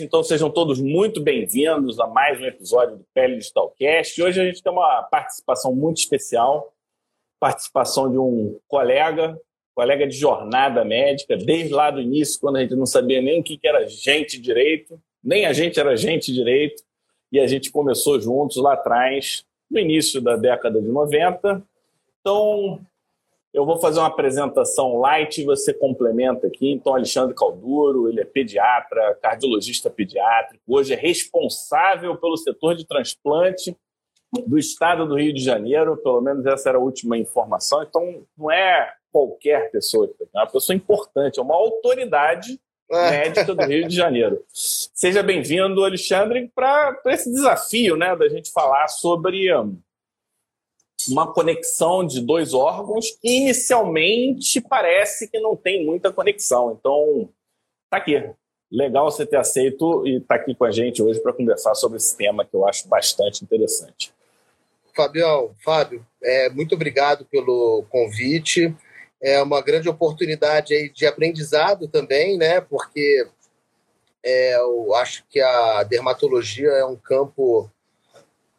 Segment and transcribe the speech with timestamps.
[0.00, 4.22] Então sejam todos muito bem-vindos a mais um episódio do Pele Digitalcast.
[4.22, 6.72] Hoje a gente tem uma participação muito especial,
[7.40, 9.36] participação de um colega,
[9.74, 13.42] colega de jornada médica, desde lá do início, quando a gente não sabia nem o
[13.42, 16.82] que era gente direito, nem a gente era gente direito,
[17.32, 21.62] e a gente começou juntos lá atrás, no início da década de 90.
[22.20, 22.80] Então,
[23.52, 26.70] eu vou fazer uma apresentação light e você complementa aqui.
[26.70, 33.76] Então, Alexandre Calduro, ele é pediatra, cardiologista pediátrico, hoje é responsável pelo setor de transplante
[34.46, 37.82] do estado do Rio de Janeiro, pelo menos essa era a última informação.
[37.82, 43.10] Então, não é qualquer pessoa, é uma pessoa importante, é uma autoridade é.
[43.10, 44.44] médica do Rio de Janeiro.
[44.52, 49.50] Seja bem-vindo, Alexandre, para esse desafio né, da gente falar sobre
[51.08, 56.76] uma conexão de dois órgãos que inicialmente parece que não tem muita conexão.
[56.78, 57.28] Então,
[57.90, 58.30] tá aqui.
[58.70, 62.16] Legal você ter aceito e tá aqui com a gente hoje para conversar sobre esse
[62.16, 64.12] tema que eu acho bastante interessante.
[64.94, 68.74] Fabião, Fábio, é, muito obrigado pelo convite.
[69.22, 72.60] É uma grande oportunidade aí de aprendizado também, né?
[72.60, 73.26] Porque
[74.22, 77.70] é, eu acho que a dermatologia é um campo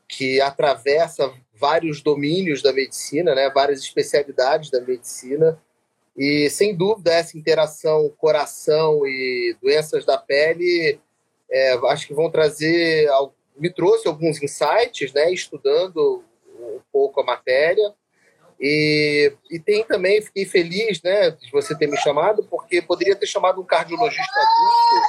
[0.08, 5.62] que atravessa vários domínios da medicina, né, várias especialidades da medicina.
[6.18, 11.00] E, sem dúvida, essa interação coração e doenças da pele,
[11.50, 13.08] é, acho que vão trazer.
[13.58, 16.24] Me trouxe alguns insights, né, estudando
[16.60, 17.94] um pouco a matéria.
[18.60, 23.26] E, e tem também, fiquei feliz né, de você ter me chamado, porque poderia ter
[23.26, 25.08] chamado um cardiologista adulto,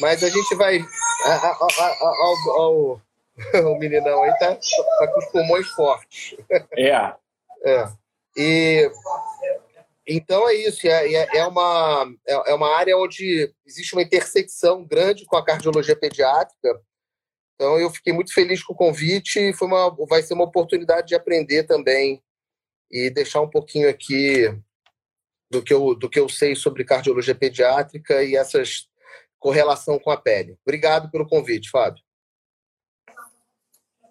[0.00, 0.82] mas a gente vai.
[1.24, 3.00] Ao, ao,
[3.64, 6.36] o meninão aí tá, tá com os pulmões fortes.
[6.76, 7.14] É.
[7.64, 7.88] é.
[8.36, 8.90] E
[10.06, 14.84] então é isso, é, é, é, uma, é, é uma área onde existe uma intersecção
[14.84, 16.80] grande com a cardiologia pediátrica.
[17.54, 21.14] Então eu fiquei muito feliz com o convite foi uma, vai ser uma oportunidade de
[21.14, 22.20] aprender também
[22.90, 24.48] e deixar um pouquinho aqui
[25.48, 28.88] do que eu, do que eu sei sobre cardiologia pediátrica e essas
[29.38, 30.56] correlação com a pele.
[30.64, 32.02] Obrigado pelo convite, Fábio.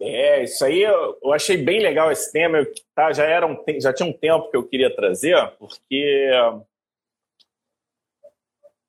[0.01, 2.57] É, isso aí eu, eu achei bem legal esse tema.
[2.57, 6.29] Eu, tá, já, era um, já tinha um tempo que eu queria trazer, porque.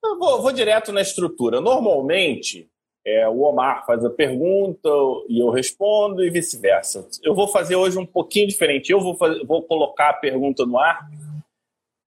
[0.05, 1.61] Eu vou, vou direto na estrutura.
[1.61, 2.69] Normalmente,
[3.05, 4.89] é, o Omar faz a pergunta
[5.29, 7.07] e eu respondo e vice-versa.
[7.23, 8.91] Eu vou fazer hoje um pouquinho diferente.
[8.91, 11.09] Eu vou, fazer, vou colocar a pergunta no ar,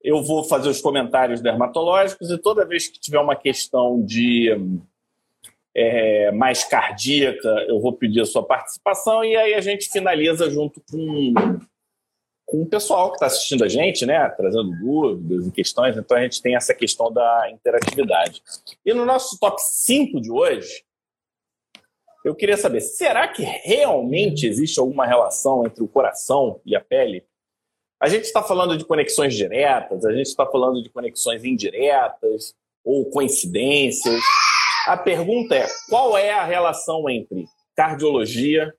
[0.03, 4.51] eu vou fazer os comentários dermatológicos e toda vez que tiver uma questão de
[5.75, 10.81] é, mais cardíaca, eu vou pedir a sua participação e aí a gente finaliza junto
[10.89, 11.33] com,
[12.45, 14.29] com o pessoal que está assistindo a gente, né?
[14.29, 15.97] Trazendo dúvidas e questões.
[15.97, 18.41] Então a gente tem essa questão da interatividade.
[18.85, 20.85] E no nosso top 5 de hoje,
[22.23, 27.25] eu queria saber: será que realmente existe alguma relação entre o coração e a pele?
[28.01, 32.53] A gente está falando de conexões diretas, a gente está falando de conexões indiretas
[32.83, 34.21] ou coincidências.
[34.85, 38.73] A pergunta é: qual é a relação entre cardiologia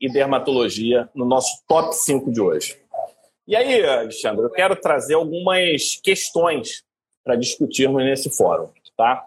[0.00, 2.80] e dermatologia no nosso top 5 de hoje?
[3.46, 6.84] E aí, Alexandre, eu quero trazer algumas questões
[7.24, 9.26] para discutirmos nesse fórum, tá?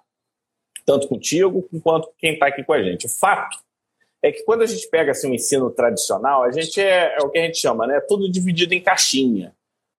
[0.86, 3.08] Tanto contigo quanto quem está aqui com a gente.
[3.08, 3.58] O fato
[4.24, 7.30] é que quando a gente pega assim, um ensino tradicional, a gente é, é o
[7.30, 8.00] que a gente chama, né?
[8.08, 9.54] Tudo dividido em caixinha.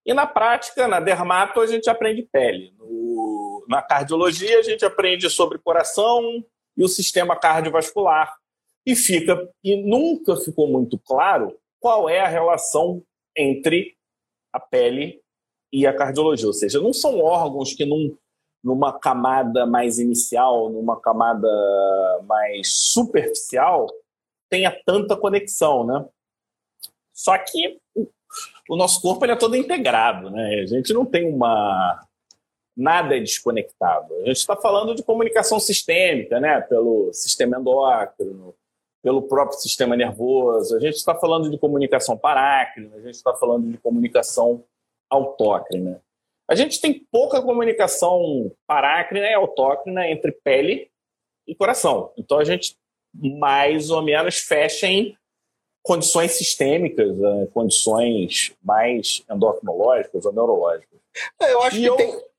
[0.07, 2.73] E na prática, na dermato, a gente aprende pele.
[2.79, 6.45] No na cardiologia, a gente aprende sobre coração
[6.77, 8.37] e o sistema cardiovascular.
[8.85, 13.03] E fica e nunca ficou muito claro qual é a relação
[13.35, 13.97] entre
[14.53, 15.23] a pele
[15.73, 16.47] e a cardiologia.
[16.47, 18.15] Ou seja, não são órgãos que num,
[18.63, 21.49] numa camada mais inicial, numa camada
[22.27, 23.87] mais superficial,
[24.51, 26.05] tenha tanta conexão, né?
[27.15, 27.81] Só que
[28.69, 30.61] o nosso corpo ele é todo integrado, né?
[30.61, 32.07] A gente não tem uma
[32.77, 34.15] nada é desconectado.
[34.23, 36.61] A gente está falando de comunicação sistêmica, né?
[36.61, 38.55] pelo sistema endócrino,
[39.03, 43.71] pelo próprio sistema nervoso, a gente está falando de comunicação parácrina, a gente está falando
[43.71, 44.65] de comunicação
[45.11, 46.01] autócrina.
[46.49, 50.91] A gente tem pouca comunicação parácrina e autócrina entre pele
[51.47, 52.13] e coração.
[52.17, 52.77] Então a gente
[53.15, 55.17] mais ou menos fecha em
[55.83, 57.49] condições sistêmicas, né?
[57.53, 60.99] condições mais endocrinológicas ou neurológicas.
[61.41, 61.97] É, eu acho e que eu...
[61.97, 62.32] tem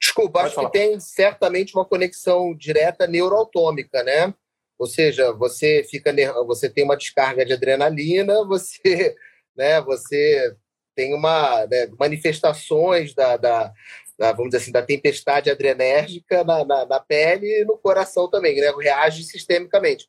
[0.00, 0.70] Desculpa, Pode acho falar.
[0.70, 4.34] que tem certamente uma conexão direta neuroautômica, né?
[4.78, 6.14] Ou seja, você fica
[6.46, 9.14] você tem uma descarga de adrenalina, você,
[9.54, 10.56] né, você
[10.94, 13.72] tem uma né, manifestações da, da,
[14.18, 18.60] da, vamos dizer assim, da tempestade adrenérgica na, na, na, pele e no coração também,
[18.60, 18.70] né?
[18.70, 20.08] Reage sistemicamente.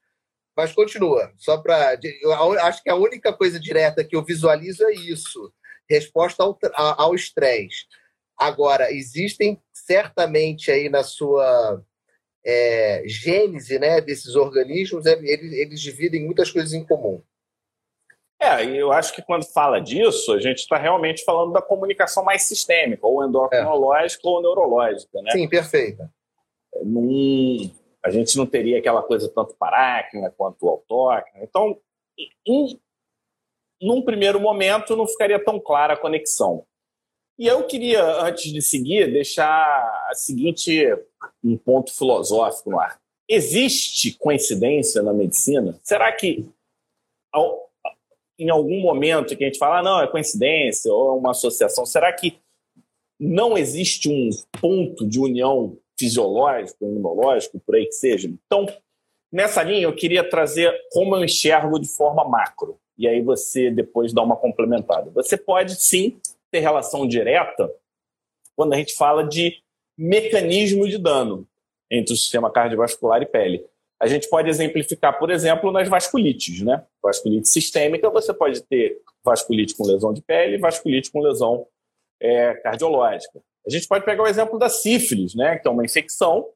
[0.56, 1.98] Mas continua, só para.
[2.64, 5.54] Acho que a única coisa direta que eu visualizo é isso:
[5.90, 6.44] resposta
[6.76, 7.86] ao estresse.
[8.42, 11.80] Agora, existem certamente aí na sua
[12.44, 17.22] é, gênese né, desses organismos, eles, eles dividem muitas coisas em comum.
[18.42, 22.42] É, eu acho que quando fala disso, a gente está realmente falando da comunicação mais
[22.42, 24.32] sistêmica, ou endocrinológica é.
[24.32, 25.32] ou neurológica, né?
[25.34, 26.12] Sim, perfeita.
[26.84, 27.70] Num,
[28.04, 31.46] a gente não teria aquela coisa tanto paráquina quanto autócrina.
[31.46, 31.78] Então,
[32.48, 32.82] em,
[33.80, 36.66] num primeiro momento, não ficaria tão clara a conexão.
[37.42, 39.50] E eu queria, antes de seguir, deixar
[40.12, 40.80] a seguinte
[41.44, 43.02] um ponto filosófico no ar.
[43.28, 45.76] Existe coincidência na medicina?
[45.82, 46.48] Será que
[47.34, 47.68] ao,
[48.38, 51.84] em algum momento que a gente fala, ah, não, é coincidência ou é uma associação,
[51.84, 52.38] será que
[53.20, 54.30] não existe um
[54.62, 58.28] ponto de união fisiológico, imunológico, por aí que seja?
[58.28, 58.68] Então,
[59.34, 62.78] nessa linha, eu queria trazer como eu enxergo de forma macro.
[62.96, 65.10] E aí você depois dá uma complementada.
[65.10, 67.74] Você pode sim ter relação direta
[68.56, 69.64] quando a gente fala de
[69.98, 71.48] mecanismo de dano
[71.90, 73.66] entre o sistema cardiovascular e pele.
[74.00, 76.86] A gente pode exemplificar, por exemplo, nas vasculites, né?
[77.04, 81.68] Vasculite sistêmica, você pode ter vasculite com lesão de pele, vasculite com lesão
[82.20, 83.42] é, cardiológica.
[83.66, 85.60] A gente pode pegar o exemplo da sífilis, né?
[85.60, 86.50] Que é uma infecção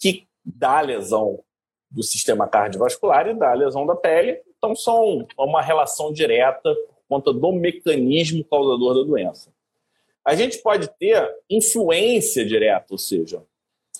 [0.00, 1.42] que dá lesão
[1.90, 4.40] do sistema cardiovascular e dá lesão da pele.
[4.56, 6.74] Então, são uma relação direta
[7.08, 9.50] conta do mecanismo causador da doença.
[10.24, 13.42] A gente pode ter influência direta, ou seja,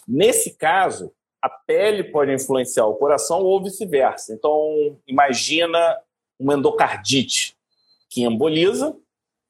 [0.06, 1.10] nesse caso,
[1.40, 4.34] a pele pode influenciar o coração ou vice-versa.
[4.34, 5.98] Então, imagina
[6.38, 7.56] uma endocardite
[8.10, 8.96] que emboliza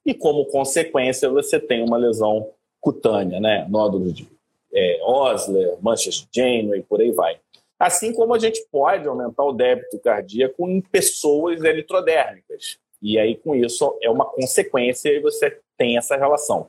[0.05, 2.51] e, como consequência, você tem uma lesão
[2.81, 3.67] cutânea, né?
[3.69, 4.29] Nódulos de
[4.73, 7.39] é, Osler, manchas de Janeway, por aí vai.
[7.79, 12.79] Assim como a gente pode aumentar o débito cardíaco em pessoas eletrodérmicas.
[13.01, 16.69] E aí, com isso, é uma consequência e você tem essa relação.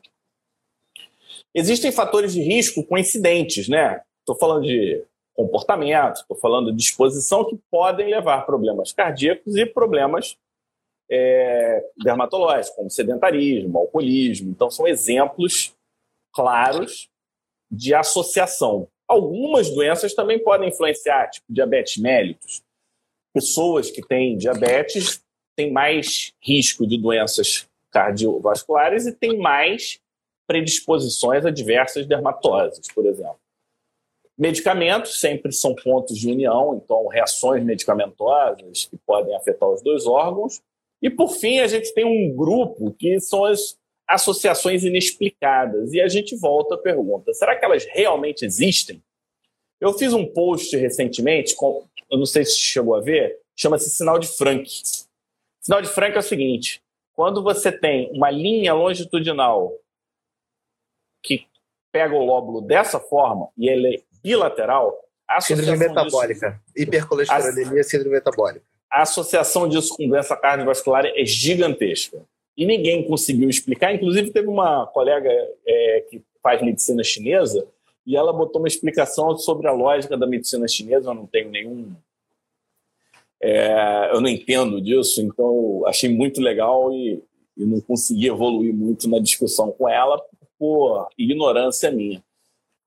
[1.53, 4.01] Existem fatores de risco coincidentes, né?
[4.19, 5.03] Estou falando de
[5.33, 10.37] comportamento, estou falando de exposição que podem levar a problemas cardíacos e problemas
[11.09, 14.51] é, dermatológicos, como sedentarismo, alcoolismo.
[14.51, 15.73] Então, são exemplos
[16.33, 17.09] claros
[17.71, 18.87] de associação.
[19.07, 22.61] Algumas doenças também podem influenciar, tipo diabetes mellitus.
[23.33, 25.23] Pessoas que têm diabetes
[25.59, 29.99] tem mais risco de doenças cardiovasculares e tem mais
[30.47, 33.35] predisposições a diversas dermatoses, por exemplo.
[34.37, 40.61] Medicamentos sempre são pontos de união, então reações medicamentosas que podem afetar os dois órgãos.
[41.01, 43.77] E por fim, a gente tem um grupo que são as
[44.07, 45.93] associações inexplicadas.
[45.93, 49.03] E a gente volta à pergunta: será que elas realmente existem?
[49.81, 54.17] Eu fiz um post recentemente, com, eu não sei se chegou a ver, chama-se Sinal
[54.19, 55.08] de Frank.
[55.61, 56.81] Sinal de Frank é o seguinte:
[57.13, 59.73] quando você tem uma linha longitudinal
[61.21, 61.47] que
[61.91, 64.97] pega o lóbulo dessa forma e ele é bilateral,
[65.27, 68.65] a síndrome metabólica, disso, hipercolesterolemia, a, síndrome metabólica.
[68.89, 72.21] A associação disso com doença cardiovascular é gigantesca.
[72.57, 73.93] E ninguém conseguiu explicar.
[73.93, 75.29] Inclusive, teve uma colega
[75.65, 77.65] é, que faz medicina chinesa
[78.05, 81.09] e ela botou uma explicação sobre a lógica da medicina chinesa.
[81.09, 81.93] Eu não tenho nenhum
[83.41, 87.23] é, eu não entendo disso, então achei muito legal e,
[87.55, 90.21] e, não consegui evoluir muito na discussão com ela
[90.57, 92.21] por ignorância minha.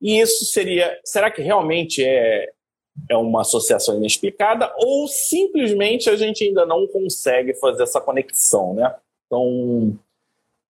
[0.00, 1.00] E isso seria.
[1.04, 2.50] Será que realmente é,
[3.08, 8.94] é uma associação inexplicada ou simplesmente a gente ainda não consegue fazer essa conexão, né?
[9.26, 9.98] Então,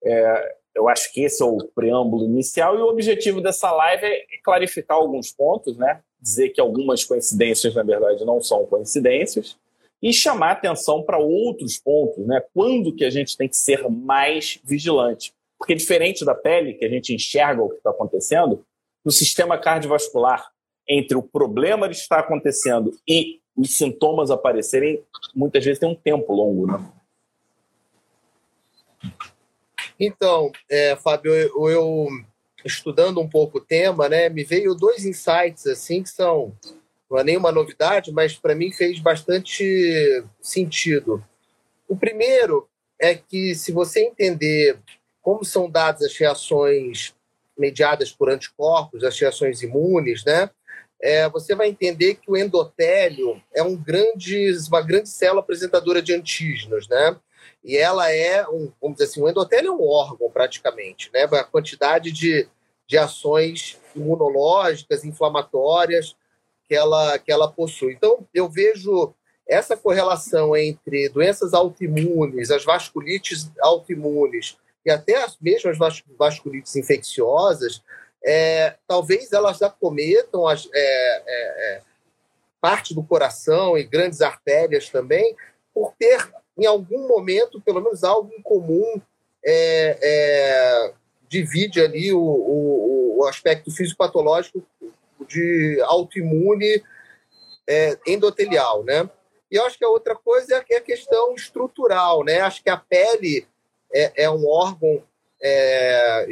[0.04, 4.24] é, eu acho que esse é o preâmbulo inicial e o objetivo dessa live é
[4.44, 6.00] clarificar alguns pontos, né?
[6.20, 9.56] Dizer que algumas coincidências, na verdade, não são coincidências
[10.02, 12.42] e chamar atenção para outros pontos, né?
[12.52, 15.32] Quando que a gente tem que ser mais vigilante?
[15.56, 18.64] Porque diferente da pele, que a gente enxerga o que está acontecendo,
[19.04, 20.50] no sistema cardiovascular,
[20.88, 25.00] entre o problema que está acontecendo e os sintomas aparecerem,
[25.34, 26.84] muitas vezes tem um tempo longo, né?
[30.00, 32.08] Então, é, Fábio, eu, eu
[32.64, 36.52] estudando um pouco o tema, né, me veio dois insights assim que são
[37.12, 41.22] não é nenhuma novidade, mas para mim fez bastante sentido.
[41.86, 42.66] O primeiro
[42.98, 44.78] é que, se você entender
[45.20, 47.14] como são dadas as reações
[47.56, 50.48] mediadas por anticorpos, as reações imunes, né?
[51.02, 56.14] É, você vai entender que o endotélio é um grande, uma grande célula apresentadora de
[56.14, 57.14] antígenos, né?
[57.62, 61.24] E ela é um, vamos dizer assim, o endotélio é um órgão praticamente, né?
[61.24, 62.48] A quantidade de,
[62.86, 66.16] de ações imunológicas, inflamatórias
[66.72, 67.92] que ela, que ela possui.
[67.92, 69.12] Então, eu vejo
[69.46, 75.76] essa correlação entre doenças autoimunes, as vasculites autoimunes e até as mesmas
[76.18, 77.82] vasculites infecciosas,
[78.24, 81.82] é, talvez elas acometam as, é, é, é,
[82.58, 85.36] parte do coração e grandes artérias também,
[85.74, 86.26] por ter,
[86.56, 88.98] em algum momento, pelo menos algo em comum,
[89.44, 90.92] é, é,
[91.28, 94.64] divide ali o, o, o aspecto fisiopatológico
[95.24, 96.82] de autoimune
[98.06, 99.08] endotelial, né?
[99.50, 102.40] E eu acho que a outra coisa é a questão estrutural, né?
[102.40, 103.46] Acho que a pele
[103.92, 105.02] é, é um órgão
[105.42, 106.26] é,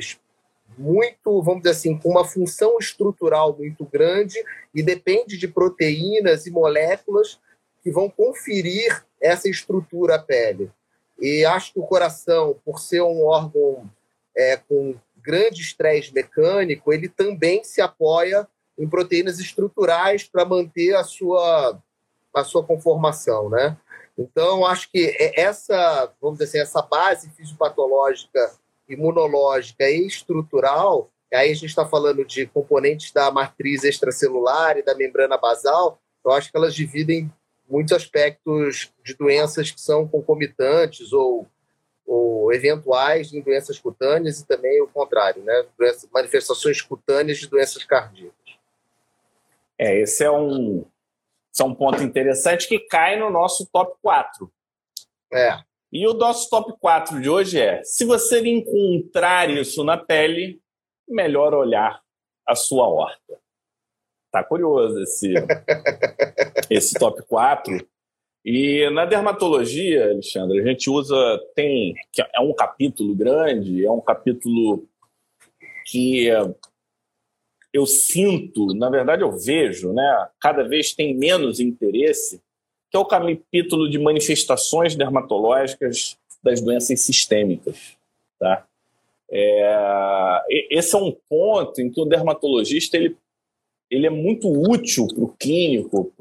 [0.79, 4.43] muito, vamos dizer assim, com uma função estrutural muito grande
[4.75, 7.39] e depende de proteínas e moléculas
[7.83, 10.71] que vão conferir essa estrutura à pele.
[11.21, 13.91] E acho que o coração, por ser um órgão
[14.35, 18.49] é, com grande estresse mecânico, ele também se apoia
[18.81, 21.79] em proteínas estruturais para manter a sua,
[22.35, 23.77] a sua conformação, né?
[24.19, 28.53] Então, acho que é essa, vamos dizer assim, essa base fisiopatológica,
[28.89, 34.95] imunológica e estrutural, aí a gente está falando de componentes da matriz extracelular e da
[34.95, 37.33] membrana basal, eu acho que elas dividem
[37.69, 41.47] muitos aspectos de doenças que são concomitantes ou,
[42.05, 45.67] ou eventuais em doenças cutâneas e também o contrário, né?
[46.13, 48.40] manifestações cutâneas de doenças cardíacas.
[49.81, 50.85] É, esse é um,
[51.51, 54.53] isso é um ponto interessante que cai no nosso top 4.
[55.33, 55.59] É.
[55.91, 60.61] E o nosso top 4 de hoje é: se você encontrar isso na pele,
[61.09, 62.03] melhor olhar
[62.47, 63.41] a sua horta.
[64.31, 65.33] Tá curioso esse,
[66.69, 67.89] esse top 4.
[68.45, 71.17] E na dermatologia, Alexandre, a gente usa.
[71.55, 71.95] tem
[72.35, 74.87] É um capítulo grande, é um capítulo
[75.87, 76.29] que
[77.73, 82.41] eu sinto, na verdade eu vejo, né, cada vez tem menos interesse,
[82.91, 87.97] que é o capítulo de manifestações dermatológicas das doenças sistêmicas.
[88.39, 88.67] Tá?
[89.31, 93.17] É, esse é um ponto em que o dermatologista ele,
[93.89, 96.13] ele é muito útil para o clínico,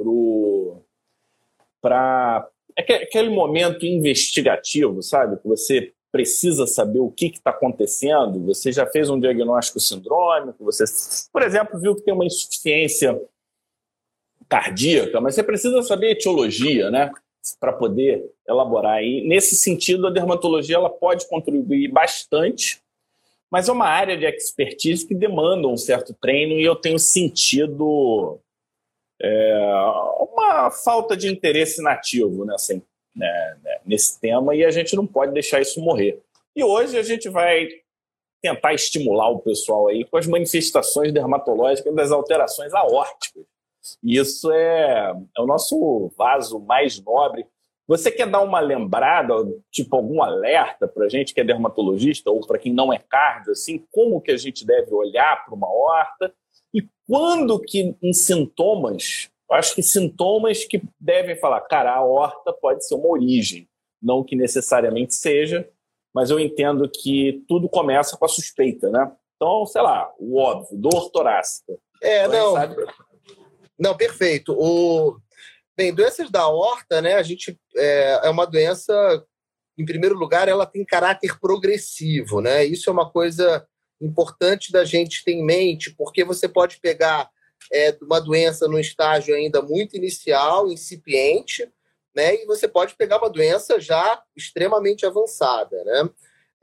[1.82, 5.38] para aquele momento investigativo, sabe?
[5.38, 10.84] Que você precisa saber o que está acontecendo, você já fez um diagnóstico sindrômico, você,
[11.32, 13.20] por exemplo, viu que tem uma insuficiência
[14.48, 17.12] cardíaca, mas você precisa saber a etiologia, né?
[17.60, 19.04] Para poder elaborar.
[19.04, 22.82] E nesse sentido, a dermatologia ela pode contribuir bastante,
[23.52, 28.40] mas é uma área de expertise que demanda um certo treino e eu tenho sentido
[29.22, 29.74] é,
[30.20, 32.82] uma falta de interesse nativo nessa,
[33.20, 36.22] né, né, nesse tema e a gente não pode deixar isso morrer.
[36.56, 37.68] E hoje a gente vai
[38.42, 43.44] tentar estimular o pessoal aí com as manifestações dermatológicas das alterações aórticas.
[44.02, 47.46] E isso é, é o nosso vaso mais nobre.
[47.88, 49.34] Você quer dar uma lembrada,
[49.72, 53.52] tipo algum alerta para a gente que é dermatologista ou para quem não é cardio,
[53.52, 56.34] assim, como que a gente deve olhar para uma horta
[56.74, 62.54] e quando que em sintomas eu acho que sintomas que devem falar, cara, a horta
[62.54, 63.68] pode ser uma origem,
[64.02, 65.68] não que necessariamente seja,
[66.14, 69.12] mas eu entendo que tudo começa com a suspeita, né?
[69.36, 71.78] Então, sei lá, o óbvio, dor torácica.
[72.02, 72.54] É, não.
[72.54, 72.76] Sabe?
[73.80, 74.54] Não, perfeito.
[74.54, 75.18] O...
[75.78, 77.16] Bem, doenças da horta, né?
[77.16, 78.94] A gente é, é uma doença,
[79.78, 82.66] em primeiro lugar, ela tem caráter progressivo, né?
[82.66, 83.66] Isso é uma coisa
[84.02, 87.30] importante da gente ter em mente, porque você pode pegar
[87.72, 91.72] é, uma doença no estágio ainda muito inicial, incipiente,
[92.16, 92.36] né?
[92.36, 96.10] E você pode pegar uma doença já extremamente avançada, né?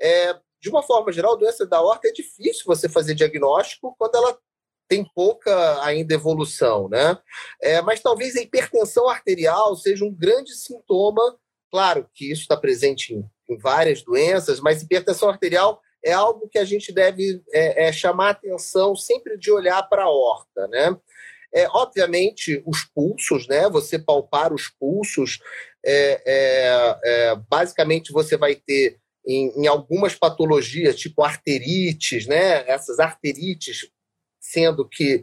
[0.00, 4.16] É, de uma forma geral, a doença da horta é difícil você fazer diagnóstico quando
[4.16, 4.38] ela
[4.88, 7.18] tem pouca ainda evolução, né?
[7.60, 11.38] É, mas talvez a hipertensão arterial seja um grande sintoma.
[11.70, 16.58] Claro que isso está presente em, em várias doenças, mas hipertensão arterial é algo que
[16.58, 20.96] a gente deve é, é, chamar atenção sempre de olhar para a horta, né?
[21.54, 23.68] É, obviamente, os pulsos, né?
[23.70, 25.38] Você palpar os pulsos,
[25.84, 32.68] é, é, é basicamente você vai ter em, em, algumas patologias, tipo arterites, né?
[32.68, 33.88] Essas arterites,
[34.40, 35.20] sendo que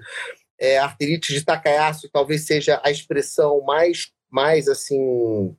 [0.60, 5.56] é, arterite de Takayasu talvez seja a expressão mais, mais assim,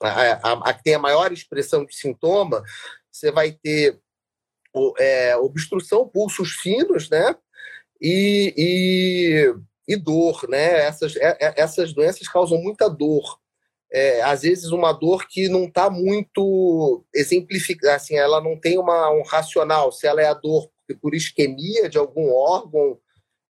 [0.00, 2.62] a que tem a maior expressão de sintoma,
[3.10, 4.00] você vai ter
[4.98, 7.34] é, obstrução, pulsos finos, né?
[8.00, 9.54] E, e,
[9.94, 10.86] e dor, né?
[10.86, 13.38] Essas, é, é, essas doenças causam muita dor.
[13.92, 19.10] É, às vezes uma dor que não está muito exemplificada, assim, ela não tem uma,
[19.10, 22.98] um racional, se ela é a dor por isquemia de algum órgão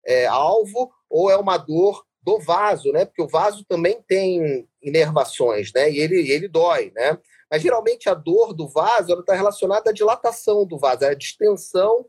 [0.06, 3.06] é, alvo, ou é uma dor do vaso, né?
[3.06, 5.92] Porque o vaso também tem inervações, né?
[5.92, 7.18] E ele, ele dói, né?
[7.52, 12.06] Mas geralmente a dor do vaso está relacionada à dilatação do vaso, à distensão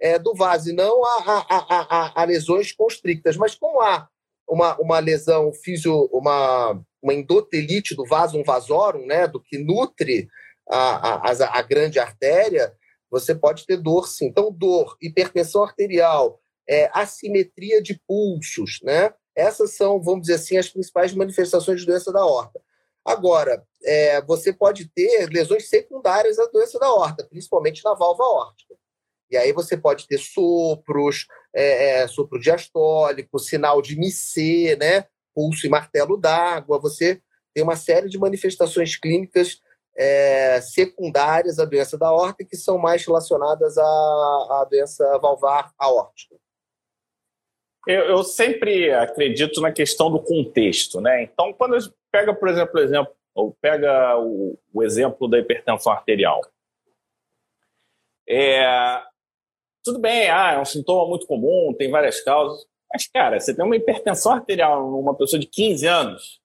[0.00, 3.36] é, do vaso, e não a, a, a, a, lesões constrictas.
[3.36, 4.08] Mas como há
[4.48, 9.26] uma, uma lesão fisio, uma, uma endotelite do vaso, um vasorum, né?
[9.26, 10.28] Do que nutre
[10.68, 12.74] a, a, a grande artéria,
[13.10, 14.26] você pode ter dor sim.
[14.26, 19.12] Então, dor, hipertensão arterial, é, assimetria de pulsos, né?
[19.34, 22.60] Essas são, vamos dizer assim, as principais manifestações de doença da horta.
[23.06, 28.74] Agora, é, você pode ter lesões secundárias da doença da horta, principalmente na válvula órtica.
[29.30, 35.06] E aí você pode ter sopros, é, é, sopro diastólico, sinal de micê, né?
[35.32, 36.80] pulso e martelo d'água.
[36.80, 37.20] Você
[37.54, 39.60] tem uma série de manifestações clínicas
[39.96, 46.34] é, secundárias à doença da horta que são mais relacionadas à, à doença valvar aórtica.
[47.86, 51.22] Eu, eu, sempre acredito na questão do contexto, né?
[51.22, 51.76] Então, quando
[52.10, 56.40] pega, por exemplo, o exemplo, ou pega o, o exemplo da hipertensão arterial,
[58.28, 59.02] é,
[59.84, 63.64] tudo bem, ah, é um sintoma muito comum, tem várias causas, mas, cara, você tem
[63.64, 66.40] uma hipertensão arterial numa pessoa de 15 anos,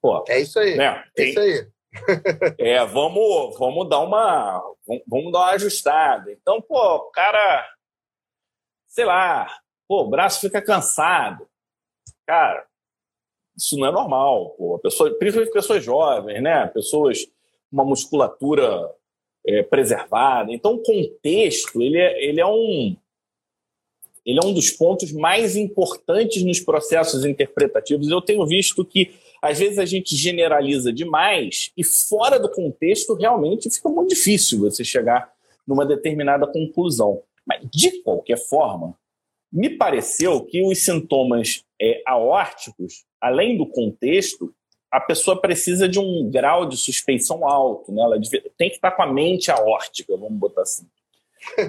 [0.00, 1.04] pô, é isso aí, né?
[1.14, 1.68] Tem, é isso aí.
[2.58, 4.62] é, vamos, vamos dar uma,
[5.08, 6.30] vamos dar uma ajustada.
[6.30, 7.68] Então, pô, cara,
[8.86, 11.48] sei lá, Pô, o braço fica cansado.
[12.24, 12.64] Cara,
[13.56, 14.50] isso não é normal.
[14.50, 14.78] Pô.
[14.78, 16.68] Pessoa, principalmente pessoas jovens, né?
[16.68, 17.32] Pessoas com
[17.72, 18.88] uma musculatura
[19.44, 20.52] é, preservada.
[20.52, 22.96] Então, o contexto ele é, ele é um
[24.24, 28.08] ele é um dos pontos mais importantes nos processos interpretativos.
[28.10, 29.10] Eu tenho visto que
[29.42, 34.84] às vezes a gente generaliza demais e fora do contexto realmente fica muito difícil você
[34.84, 35.32] chegar
[35.66, 37.24] numa determinada conclusão.
[37.44, 38.99] Mas de qualquer forma,
[39.52, 44.54] me pareceu que os sintomas é, aórticos, além do contexto,
[44.90, 48.02] a pessoa precisa de um grau de suspeição alto, né?
[48.02, 48.20] Ela
[48.56, 50.86] tem que estar com a mente aórtica, vamos botar assim.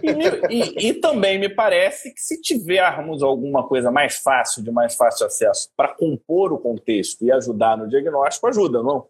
[0.03, 4.71] E, me, e, e, também me parece que se tivermos alguma coisa mais fácil, de
[4.71, 9.07] mais fácil acesso, para compor o contexto e ajudar no diagnóstico, ajuda, não?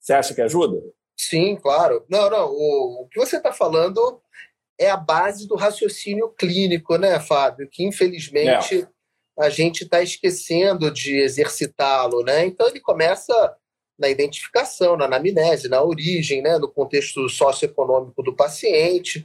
[0.00, 0.82] Você acha que ajuda?
[1.16, 2.04] Sim, claro.
[2.08, 2.50] Não, não.
[2.50, 4.20] O, o que você está falando
[4.78, 7.68] é a base do raciocínio clínico, né, Fábio?
[7.70, 8.88] Que infelizmente é.
[9.42, 12.46] a gente está esquecendo de exercitá-lo, né?
[12.46, 13.56] Então ele começa
[13.98, 19.24] na identificação, na anamnese, na origem, né, no contexto socioeconômico do paciente,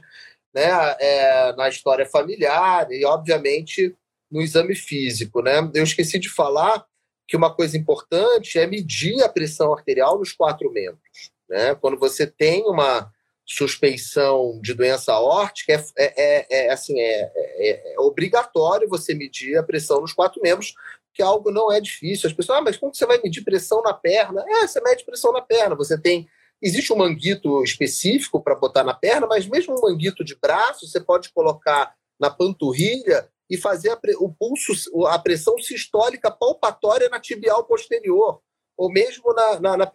[0.54, 0.68] né,
[1.00, 3.94] é, na história familiar e, obviamente,
[4.30, 5.68] no exame físico, né?
[5.74, 6.84] Eu esqueci de falar
[7.26, 11.74] que uma coisa importante é medir a pressão arterial nos quatro membros, né?
[11.74, 13.10] Quando você tem uma
[13.48, 19.56] suspeição de doença aórtica, é, é, é, é assim, é, é, é, obrigatório você medir
[19.56, 20.74] a pressão nos quatro membros,
[21.14, 22.28] que algo não é difícil.
[22.28, 24.44] As pessoas, ah, mas como você vai medir pressão na perna?
[24.46, 25.74] É, você mede pressão na perna.
[25.74, 26.28] Você tem.
[26.60, 31.00] Existe um manguito específico para botar na perna, mas mesmo um manguito de braço, você
[31.00, 34.72] pode colocar na panturrilha e fazer a, o pulso,
[35.06, 38.40] a pressão sistólica palpatória na tibial posterior,
[38.76, 39.90] ou mesmo na, na, na.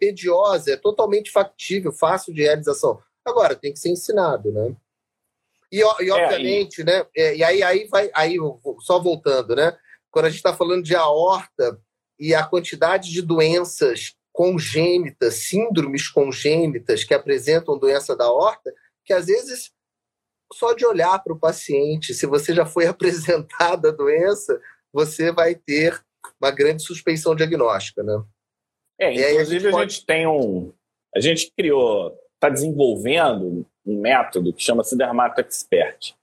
[0.66, 3.00] É totalmente factível, fácil de realização.
[3.24, 4.76] Agora, tem que ser ensinado, né?
[5.72, 6.84] E, e obviamente, é, e...
[6.84, 7.06] né?
[7.16, 8.36] É, e aí, aí vai, aí,
[8.80, 9.76] só voltando, né?
[10.10, 11.80] Quando a gente está falando de aorta
[12.18, 18.72] e a quantidade de doenças congênitas, síndromes congênitas que apresentam doença da aorta,
[19.04, 19.72] que às vezes
[20.52, 24.60] só de olhar para o paciente, se você já foi apresentada a doença,
[24.92, 26.00] você vai ter
[26.40, 28.22] uma grande suspeição diagnóstica, né?
[28.98, 29.76] É, inclusive a gente, pode...
[29.76, 30.72] a gente tem um,
[31.14, 36.14] a gente criou está desenvolvendo um método que chama-se Dermato Expert.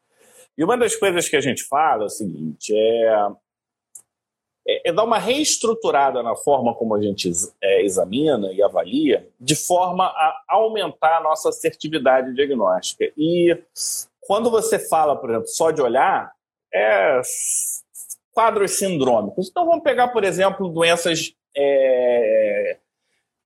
[0.58, 3.28] E uma das coisas que a gente fala é o seguinte: é,
[4.68, 7.32] é, é dar uma reestruturada na forma como a gente
[7.62, 13.12] é, examina e avalia, de forma a aumentar a nossa assertividade diagnóstica.
[13.18, 13.58] E
[14.20, 16.32] quando você fala, por exemplo, só de olhar,
[16.74, 17.22] é
[18.32, 19.50] quadros sindrômicos.
[19.50, 22.78] Então vamos pegar, por exemplo, doenças é,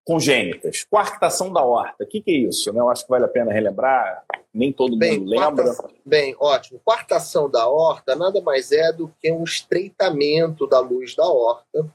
[0.06, 0.86] congênitas.
[0.89, 2.72] Coarctação da horta, o que, que, é isso?
[2.72, 2.80] Né?
[2.80, 5.76] Eu acho que vale a pena relembrar, nem todo bem, mundo lembra.
[6.06, 6.80] bem, ótimo.
[6.86, 11.91] Coarctação da horta nada mais é do que um estreitamento da luz da horta,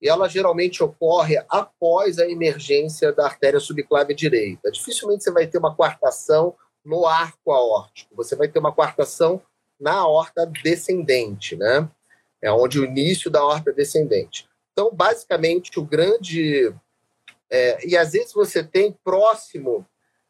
[0.00, 4.70] e ela geralmente ocorre após a emergência da artéria subclávia direita.
[4.70, 9.42] Dificilmente você vai ter uma coartação no arco aórtico, você vai ter uma coartação
[9.78, 11.88] na horta descendente, né?
[12.40, 14.48] É onde o início da horta descendente.
[14.72, 16.72] Então, basicamente, o grande
[17.50, 19.86] é, e às vezes você tem próximo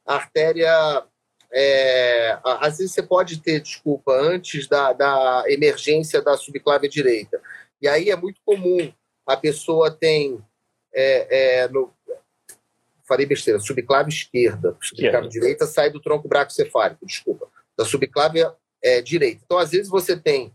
[0.07, 1.05] a artéria
[1.51, 7.41] é, às vezes você pode ter desculpa antes da, da emergência da subclávia direita.
[7.81, 8.93] E aí é muito comum
[9.27, 10.43] a pessoa tem
[10.95, 11.93] é, é, no,
[13.07, 18.41] falei besteira, subclave esquerda, subclave direita sai do tronco bracocefálico, desculpa, da subclave
[18.83, 19.43] é, direita.
[19.45, 20.55] Então, às vezes, você tem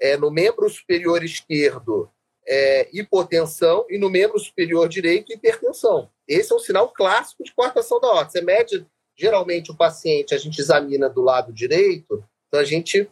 [0.00, 2.10] é, no membro superior esquerdo
[2.46, 6.08] é, hipotensão e no membro superior direito hipertensão.
[6.26, 8.32] Esse é um sinal clássico de coartação da horta.
[8.32, 13.08] Você mede, geralmente, o paciente, a gente examina do lado direito, então a gente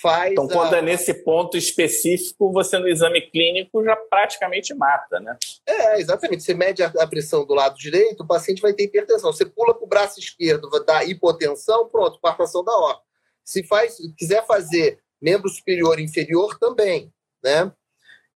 [0.00, 0.32] faz.
[0.32, 0.78] Então, quando a...
[0.78, 5.36] é nesse ponto específico, você no exame clínico já praticamente mata, né?
[5.66, 6.42] É, exatamente.
[6.42, 9.32] Você mede a pressão do lado direito, o paciente vai ter hipertensão.
[9.32, 13.02] Você pula para o braço esquerdo, vai dar hipotensão, pronto, coartação da horta.
[13.44, 17.72] Se faz, quiser fazer membro superior e inferior, também, né?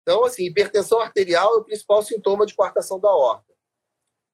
[0.07, 3.53] Então, assim, hipertensão arterial é o principal sintoma de coartação da horta.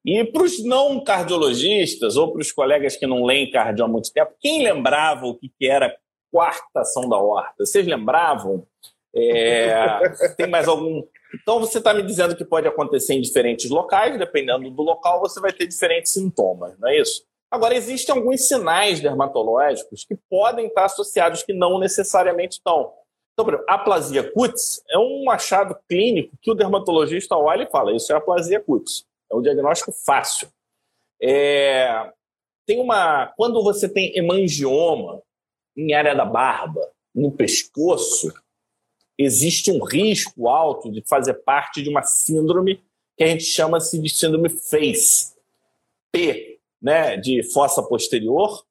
[0.05, 4.11] E para os não cardiologistas ou para os colegas que não leem cardio há muito
[4.13, 5.95] tempo, quem lembrava o que era
[6.31, 7.65] quartação da horta.
[7.65, 8.67] Vocês lembravam?
[9.15, 9.73] É,
[10.37, 11.03] tem mais algum.
[11.41, 15.39] Então você está me dizendo que pode acontecer em diferentes locais, dependendo do local, você
[15.39, 17.23] vai ter diferentes sintomas, não é isso?
[17.49, 22.91] Agora, existem alguns sinais dermatológicos que podem estar associados, que não necessariamente estão.
[23.33, 27.95] Então, por exemplo, aplasia cutis é um achado clínico que o dermatologista olha e fala:
[27.95, 29.05] isso é aplasia cutis.
[29.31, 30.47] É um diagnóstico fácil.
[31.21, 32.11] É...
[32.65, 33.27] Tem uma.
[33.35, 35.21] Quando você tem hemangioma,
[35.75, 36.81] em área da barba,
[37.13, 38.31] no pescoço,
[39.17, 42.81] existe um risco alto de fazer parte de uma síndrome
[43.17, 45.33] que a gente chama-se de síndrome FACE.
[46.11, 48.63] P, né, de fossa posterior,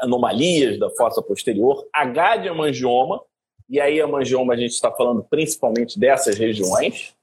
[0.00, 3.22] anomalias da fossa posterior, H de hemangioma,
[3.68, 7.14] e aí hemangioma a gente está falando principalmente dessas regiões.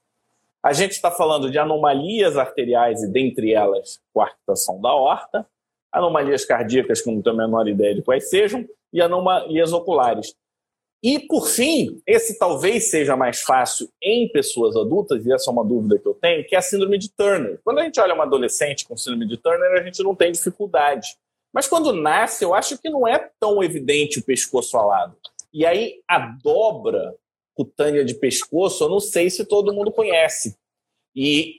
[0.62, 5.48] A gente está falando de anomalias arteriais e dentre elas coartação da horta,
[5.92, 10.36] anomalias cardíacas que não tenho a menor ideia de quais sejam, e anomalias oculares.
[11.02, 15.64] E, por fim, esse talvez seja mais fácil em pessoas adultas, e essa é uma
[15.64, 17.58] dúvida que eu tenho, que é a síndrome de Turner.
[17.64, 21.16] Quando a gente olha uma adolescente com síndrome de Turner, a gente não tem dificuldade.
[21.54, 25.16] Mas quando nasce, eu acho que não é tão evidente o pescoço alado.
[25.54, 27.16] E aí, a dobra
[27.56, 30.58] cutânea de pescoço, eu não sei se todo mundo conhece.
[31.16, 31.58] E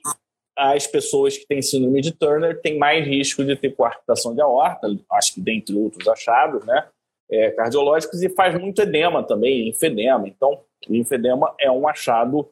[0.57, 4.87] as pessoas que têm síndrome de Turner têm mais risco de ter coartação de aorta,
[5.11, 6.87] acho que dentre outros achados, né?
[7.31, 10.27] é, cardiológicos e faz muito edema também, linfedema.
[10.27, 12.47] Então, o linfedema é um achado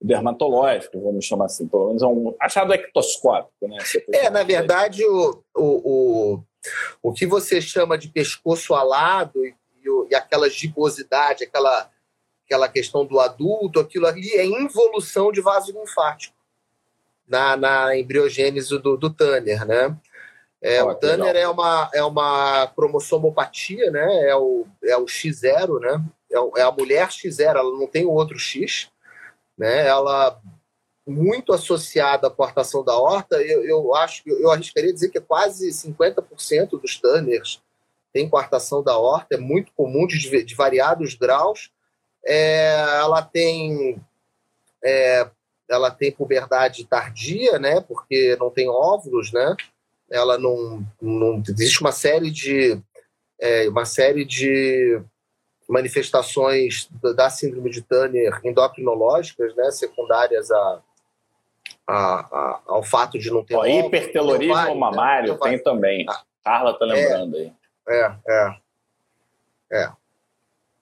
[0.00, 3.66] dermatológico, vamos chamar assim, pelo menos é um achado ectoscópico.
[3.66, 3.78] Né?
[4.12, 6.44] É, na verdade, o, o, o,
[7.02, 9.54] o que você chama de pescoço alado e,
[10.10, 11.90] e aquela gibosidade, aquela,
[12.44, 16.34] aquela questão do adulto, aquilo ali é involução de vaso linfático
[17.26, 19.96] na, na embriogênese do, do Tanner, né?
[20.60, 24.28] É, o Tanner é uma, é uma cromossomopatia, né?
[24.28, 26.02] É o, é o X0, né?
[26.32, 28.90] É, é a mulher X0, ela não tem o outro X,
[29.58, 29.86] né?
[29.86, 30.40] Ela
[31.06, 35.68] muito associada à cortação da horta, eu, eu acho eu arriscaria dizer que é quase
[35.68, 37.62] 50% dos Tanners
[38.14, 41.70] tem coartação da horta, é muito comum de, de variados graus.
[42.24, 44.00] É, ela tem
[44.82, 45.28] é,
[45.68, 47.82] ela tem puberdade tardia, né?
[47.82, 49.54] Porque não tem óvulos, né?
[50.10, 52.80] ela não, não existe uma série de
[53.40, 55.00] é, uma série de
[55.68, 60.82] manifestações da síndrome de Turner endocrinológicas, né, secundárias a,
[61.86, 65.38] a, a, ao fato de não ter Ó, hipertelorismo vale, mamário né?
[65.42, 66.06] tem também.
[66.08, 67.52] Ah, Carla tá lembrando é, aí.
[67.88, 68.56] É, é,
[69.72, 69.92] é.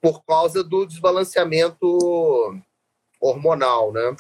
[0.00, 2.60] Por causa do desbalanceamento
[3.20, 4.16] hormonal, né?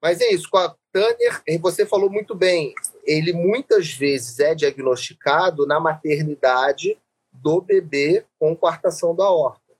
[0.00, 5.66] Mas é isso, com a Tanner, você falou muito bem, ele muitas vezes é diagnosticado
[5.66, 6.96] na maternidade
[7.32, 9.74] do bebê com coartação da horta,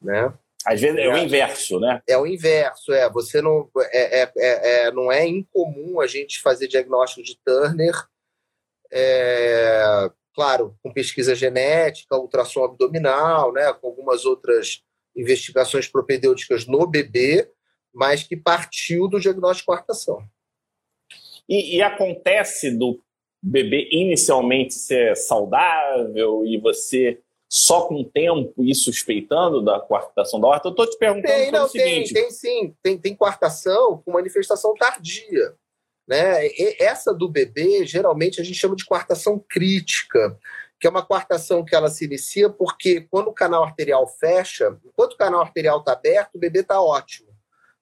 [0.00, 0.32] né?
[0.64, 2.02] Às vezes é, é, o inverso, né?
[2.06, 3.10] É o inverso, é.
[3.10, 7.94] Você não é, é, é, é não é incomum a gente fazer diagnóstico de Turner,
[8.90, 14.82] é, claro, com pesquisa genética, ultrassom abdominal, né, com algumas outras
[15.14, 17.50] investigações propedêuticas no bebê,
[17.92, 20.22] mas que partiu do diagnóstico de coartação.
[21.48, 23.00] E, e, acontece do
[23.42, 27.18] bebê inicialmente ser saudável e você
[27.50, 30.68] só com o tempo ir suspeitando da coartação da horta?
[30.68, 32.14] Eu estou te perguntando tem, não, o seguinte.
[32.14, 32.74] Tem, tem sim.
[32.82, 35.54] Tem, tem coartação com manifestação tardia.
[36.06, 36.46] Né?
[36.46, 40.36] E essa do bebê, geralmente, a gente chama de coartação crítica,
[40.80, 45.12] que é uma coartação que ela se inicia porque quando o canal arterial fecha, enquanto
[45.12, 47.32] o canal arterial está aberto, o bebê está ótimo.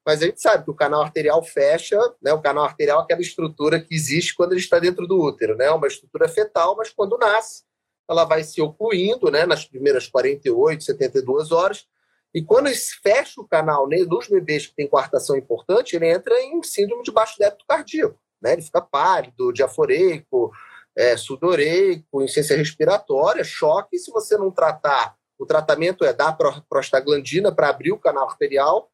[0.04, 2.32] Mas a gente sabe que o canal arterial fecha, né?
[2.32, 5.70] O canal arterial é aquela estrutura que existe quando ele está dentro do útero, né?
[5.70, 7.64] Uma estrutura fetal, mas quando nasce,
[8.08, 11.86] ela vai se ocluindo né, nas primeiras 48, 72 horas,
[12.32, 12.68] e quando
[13.02, 17.10] fecha o canal né, nos bebês que têm coartação importante, ele entra em síndrome de
[17.10, 18.18] baixo débito cardíaco.
[18.40, 18.52] Né?
[18.52, 20.52] Ele fica pálido, diaforeico,
[20.96, 23.98] é, sudoreico, insuficiência respiratória, choque.
[23.98, 26.36] Se você não tratar, o tratamento é dar
[26.68, 28.90] prostaglandina para abrir o canal arterial,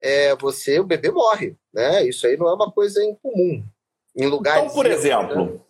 [0.00, 1.56] é, você, o bebê morre.
[1.72, 2.06] Né?
[2.06, 3.62] Isso aí não é uma coisa incomum.
[4.16, 4.64] Em lugares.
[4.64, 5.60] Então, por exemplo, né?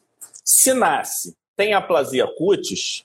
[0.44, 3.04] se nasce, tem aplasia cutis,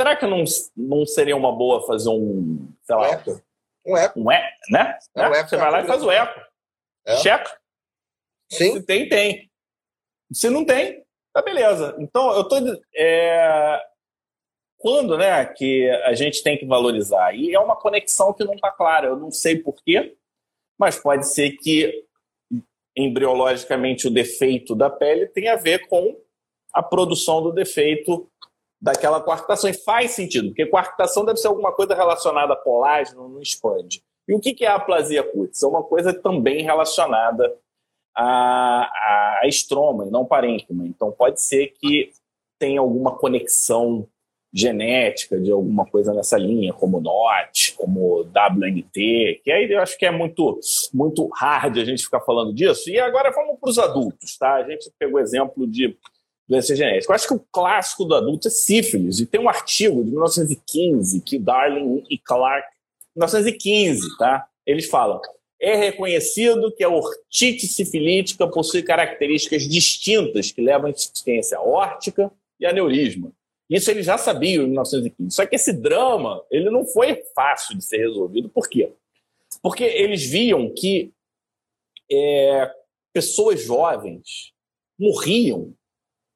[0.00, 0.42] será que não,
[0.74, 3.42] não seria uma boa fazer um, sei lá, um eco?
[3.86, 4.20] Um eco.
[4.20, 4.98] Um eco, né?
[5.14, 6.40] É, um eco você vai lá e faz o eco.
[7.04, 7.16] É.
[7.18, 7.60] Checa.
[8.50, 8.72] Sim.
[8.72, 9.50] Se tem, tem.
[10.32, 11.94] Se não tem, tá beleza.
[11.98, 12.56] Então, eu tô.
[12.96, 13.78] É...
[14.78, 17.34] Quando né, que a gente tem que valorizar?
[17.34, 19.08] E é uma conexão que não está clara.
[19.08, 20.16] Eu não sei porquê,
[20.78, 22.06] mas pode ser que
[22.96, 26.18] embriologicamente o defeito da pele tenha a ver com
[26.72, 28.29] a produção do defeito
[28.80, 29.68] daquela coartação.
[29.68, 34.02] E faz sentido, porque coartação deve ser alguma coisa relacionada a colágeno, não expande.
[34.26, 35.62] E o que é a aplasia cutis?
[35.62, 37.52] É uma coisa também relacionada
[38.16, 40.86] a, a estroma e não parênquima.
[40.86, 42.10] Então pode ser que
[42.58, 44.06] tenha alguma conexão
[44.52, 50.04] genética de alguma coisa nessa linha, como NOT, como WNT, que aí eu acho que
[50.04, 50.58] é muito,
[50.92, 52.90] muito hard a gente ficar falando disso.
[52.90, 54.54] E agora vamos para os adultos, tá?
[54.54, 55.96] A gente pegou exemplo de
[56.50, 57.12] doença genética.
[57.12, 61.20] Eu acho que o clássico do adulto é sífilis, e tem um artigo de 1915
[61.20, 62.66] que Darling e Clark,
[63.16, 64.46] 1915, tá?
[64.66, 65.20] Eles falam
[65.60, 72.64] é reconhecido que a ortite sifilítica possui características distintas que levam à insuficiência órtica e
[72.64, 73.30] aneurisma.
[73.68, 75.30] Isso eles já sabiam em 1915.
[75.34, 78.48] Só que esse drama ele não foi fácil de ser resolvido.
[78.48, 78.90] Por quê?
[79.62, 81.12] Porque eles viam que
[82.10, 82.72] é,
[83.12, 84.52] pessoas jovens
[84.98, 85.74] morriam,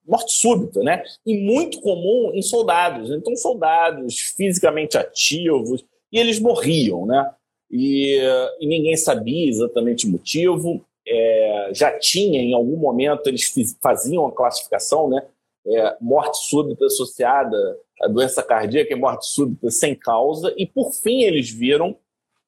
[0.07, 1.03] morte súbita, né?
[1.25, 3.11] E muito comum em soldados.
[3.11, 7.31] Então, soldados fisicamente ativos, e eles morriam, né?
[7.77, 8.21] e,
[8.61, 10.85] e ninguém sabia exatamente o motivo.
[11.07, 15.27] É, já tinha, em algum momento, eles faziam a classificação, né?
[15.67, 17.57] É, morte súbita associada
[18.03, 21.97] à doença cardíaca e morte súbita sem causa, e por fim eles viram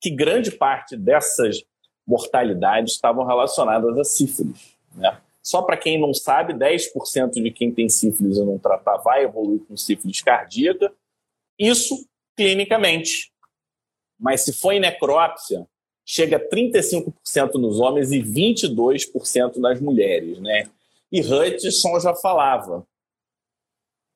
[0.00, 1.64] que grande parte dessas
[2.06, 4.76] mortalidades estavam relacionadas a sífilis.
[4.94, 5.16] Né?
[5.46, 9.60] Só para quem não sabe, 10% de quem tem sífilis e não tratar vai evoluir
[9.60, 10.92] com sífilis cardíaca.
[11.56, 12.04] Isso
[12.36, 13.30] clinicamente.
[14.18, 15.64] Mas se for em necrópsia,
[16.04, 17.12] chega a 35%
[17.60, 20.68] nos homens e 22% nas mulheres, né?
[21.12, 22.84] E Hutchison já falava.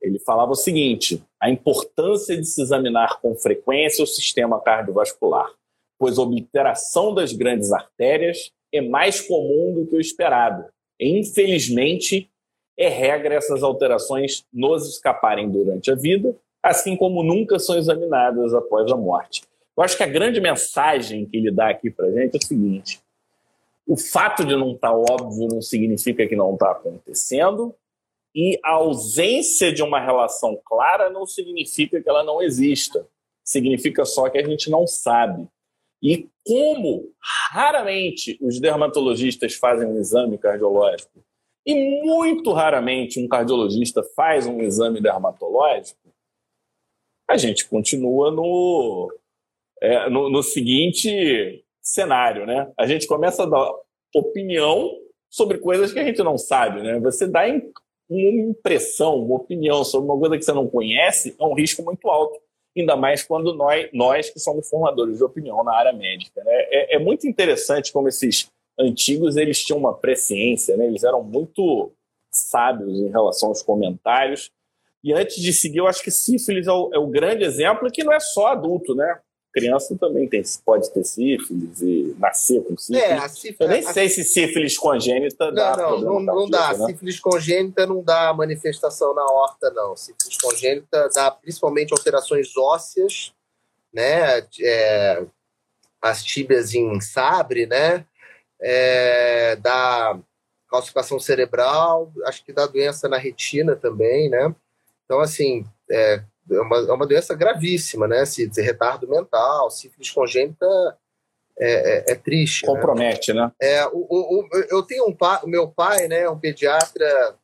[0.03, 5.49] Ele falava o seguinte: a importância de se examinar com frequência o sistema cardiovascular,
[5.97, 10.69] pois a obliteração das grandes artérias é mais comum do que o esperado.
[11.01, 12.31] Infelizmente,
[12.79, 18.91] é regra essas alterações nos escaparem durante a vida, assim como nunca são examinadas após
[18.93, 19.43] a morte.
[19.77, 23.01] Eu acho que a grande mensagem que ele dá aqui para gente é o seguinte:
[23.87, 27.75] o fato de não estar tá óbvio não significa que não está acontecendo,
[28.35, 33.07] e a ausência de uma relação clara não significa que ela não exista.
[33.43, 35.49] Significa só que a gente não sabe.
[36.03, 37.13] E como
[37.53, 41.23] raramente os dermatologistas fazem um exame cardiológico,
[41.67, 46.01] e muito raramente um cardiologista faz um exame dermatológico,
[47.29, 49.13] a gente continua no,
[49.81, 52.73] é, no, no seguinte cenário, né?
[52.79, 53.73] A gente começa a dar
[54.15, 54.91] opinião
[55.29, 56.99] sobre coisas que a gente não sabe, né?
[57.01, 61.55] Você dá uma impressão, uma opinião sobre uma coisa que você não conhece é um
[61.55, 62.41] risco muito alto,
[62.77, 66.43] ainda mais quando nós, nós que somos formadores de opinião na área médica.
[66.45, 66.53] Né?
[66.53, 70.87] É, é muito interessante como esses antigos eles tinham uma presciência, né?
[70.87, 71.93] eles eram muito
[72.31, 74.51] sábios em relação aos comentários.
[75.03, 78.05] E antes de seguir, eu acho que sífilis é o, é o grande exemplo que
[78.05, 79.19] não é só adulto, né?
[79.53, 83.03] Criança também tem, pode ter sífilis e nascer com sífilis.
[83.03, 83.93] É, sífilis Eu nem a...
[83.93, 85.77] sei se sífilis congênita dá.
[85.77, 86.77] Não, não, não, não dá.
[86.77, 86.87] Né?
[86.87, 89.97] Sífilis congênita não dá manifestação na horta, não.
[89.97, 93.33] Sífilis congênita dá principalmente alterações ósseas,
[93.93, 94.47] né?
[94.61, 95.25] É,
[96.01, 98.05] as tíbias em sabre, né?
[98.61, 100.19] É, dá
[100.71, 104.55] calcificação cerebral, acho que dá doença na retina também, né?
[105.05, 108.25] Então, assim, é, é uma, é uma doença gravíssima, né?
[108.25, 110.67] Se, se retardo mental, sífilis congênita
[111.59, 112.67] é, é, é triste.
[112.67, 112.73] Né?
[112.73, 113.43] Compromete, né?
[113.43, 113.53] né?
[113.61, 117.37] É, o, o, eu tenho um pai, o meu pai, né, um pediatra,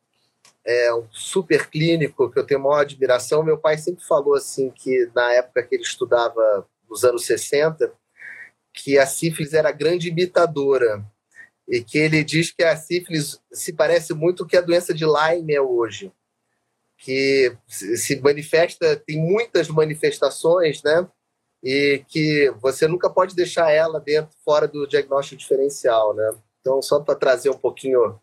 [0.65, 3.43] é um super clínico que eu tenho maior admiração.
[3.43, 7.91] Meu pai sempre falou assim que na época que ele estudava nos anos 60,
[8.73, 11.03] que a sífilis era a grande imitadora
[11.67, 15.05] e que ele diz que a sífilis se parece muito com que a doença de
[15.05, 16.11] Lyme é hoje
[16.97, 21.07] que se manifesta, tem muitas manifestações, né?
[21.63, 26.31] E que você nunca pode deixar ela dentro, fora do diagnóstico diferencial, né?
[26.61, 28.19] Então, só para trazer um pouquinho.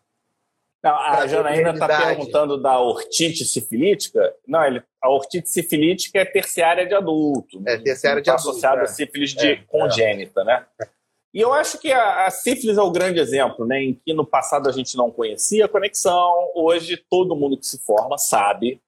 [0.83, 4.35] Não, a Janaína está perguntando da ortite sifilítica.
[4.47, 7.61] Não, ele, a ortite sifilítica é terciária de adulto.
[7.65, 8.49] É terciária de tá adulto.
[8.51, 8.83] associada é.
[8.83, 10.65] a sífilis de é, congênita, né?
[11.35, 13.83] E eu acho que a, a, sífilis é o grande exemplo, né?
[13.83, 17.77] Em que no passado a gente não conhecia a conexão, hoje todo mundo que se
[17.79, 18.81] forma sabe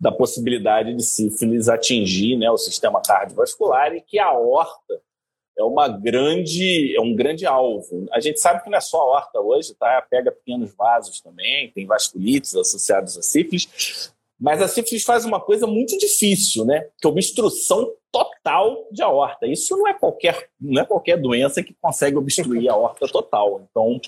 [0.00, 5.00] da possibilidade de sífilis atingir né, o sistema cardiovascular e que a horta
[5.56, 8.06] é uma grande é um grande alvo.
[8.10, 10.04] A gente sabe que não é só a horta hoje, tá?
[10.10, 14.12] Pega pequenos vasos também, tem vasculites associados a sífilis,
[14.44, 16.86] mas a sífilis faz uma coisa muito difícil, né?
[17.00, 19.46] Que é obstrução total de aorta.
[19.46, 23.66] Isso não é qualquer, não é qualquer doença que consegue obstruir a aorta total.
[23.70, 23.98] Então,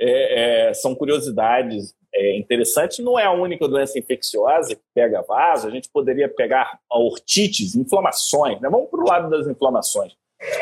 [0.00, 3.00] é, é, são curiosidades é, interessantes.
[3.00, 5.68] Não é a única doença infecciosa que pega vaso.
[5.68, 8.58] A gente poderia pegar a ortites, inflamações.
[8.62, 8.70] Né?
[8.70, 10.14] Vamos para o lado das inflamações.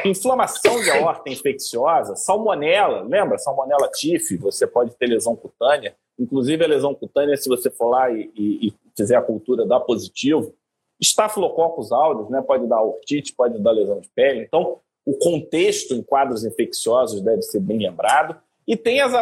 [0.05, 3.39] Inflamação de aorta infecciosa, salmonela, lembra?
[3.39, 5.97] Salmonela tif, você pode ter lesão cutânea.
[6.19, 9.81] Inclusive, a lesão cutânea, se você for lá e, e, e fizer a cultura, dá
[9.81, 10.55] positivo.
[11.01, 12.41] Estafilococcus aureus, né?
[12.41, 14.41] Pode dar ortite, pode dar lesão de pele.
[14.41, 18.41] Então, o contexto em quadros infecciosos deve ser bem lembrado.
[18.67, 19.13] E tem as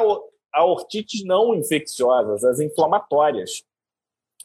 [0.53, 3.65] aortites não infecciosas, as inflamatórias.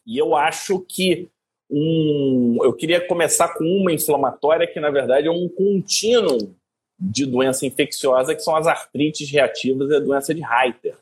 [0.05, 1.29] E eu acho que
[1.69, 6.55] um, eu queria começar com uma inflamatória que, na verdade, é um contínuo
[6.99, 10.97] de doença infecciosa, que são as artrites reativas e a doença de Reiter.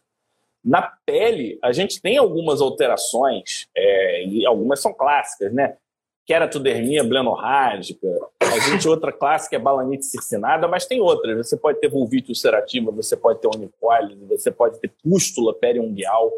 [0.63, 5.78] Na pele, a gente tem algumas alterações, é, e algumas são clássicas, né?
[6.25, 8.08] Queratodermia blenorrágica,
[8.41, 11.38] a gente outra clássica é balanite circinada, mas tem outras.
[11.38, 16.32] Você pode ter vulvite ulcerativa, você pode ter onicólise, você pode ter pústula periungueal.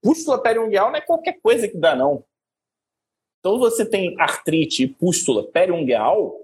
[0.00, 2.24] Pústula periungueal não é qualquer coisa que dá, não.
[3.46, 6.34] Então você tem artrite e pústula periungueal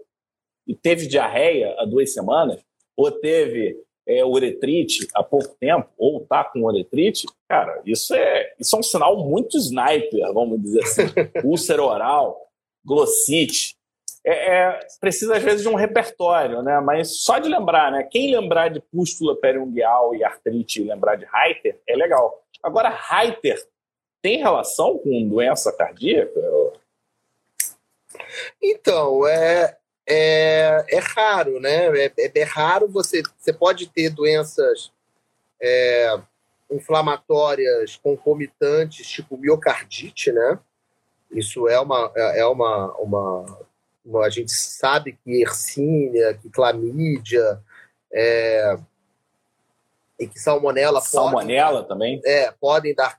[0.68, 2.60] e teve diarreia há duas semanas,
[2.96, 8.76] ou teve é, uretrite há pouco tempo, ou tá com uretrite, cara, isso é, isso
[8.76, 11.02] é um sinal muito sniper, vamos dizer assim.
[11.42, 12.40] Úlcera oral,
[12.84, 13.74] glossite.
[14.24, 16.80] É, é, precisa, às vezes, de um repertório, né?
[16.80, 18.04] Mas só de lembrar, né?
[18.04, 22.44] Quem lembrar de pústula periungueal e artrite e lembrar de Reiter, é legal.
[22.62, 23.58] Agora, Reiter
[24.22, 26.40] tem relação com doença cardíaca?
[28.62, 31.86] Então, é, é, é raro, né?
[31.98, 33.22] É, é, é raro você.
[33.38, 34.92] Você pode ter doenças
[35.60, 36.18] é,
[36.70, 40.58] inflamatórias concomitantes, tipo miocardite, né?
[41.30, 43.58] Isso é uma, é, é uma, uma,
[44.04, 47.60] uma a gente sabe que Yersinia, que clamídia,
[48.12, 48.76] é,
[50.18, 53.18] e que salmonela salmonela também é, podem dar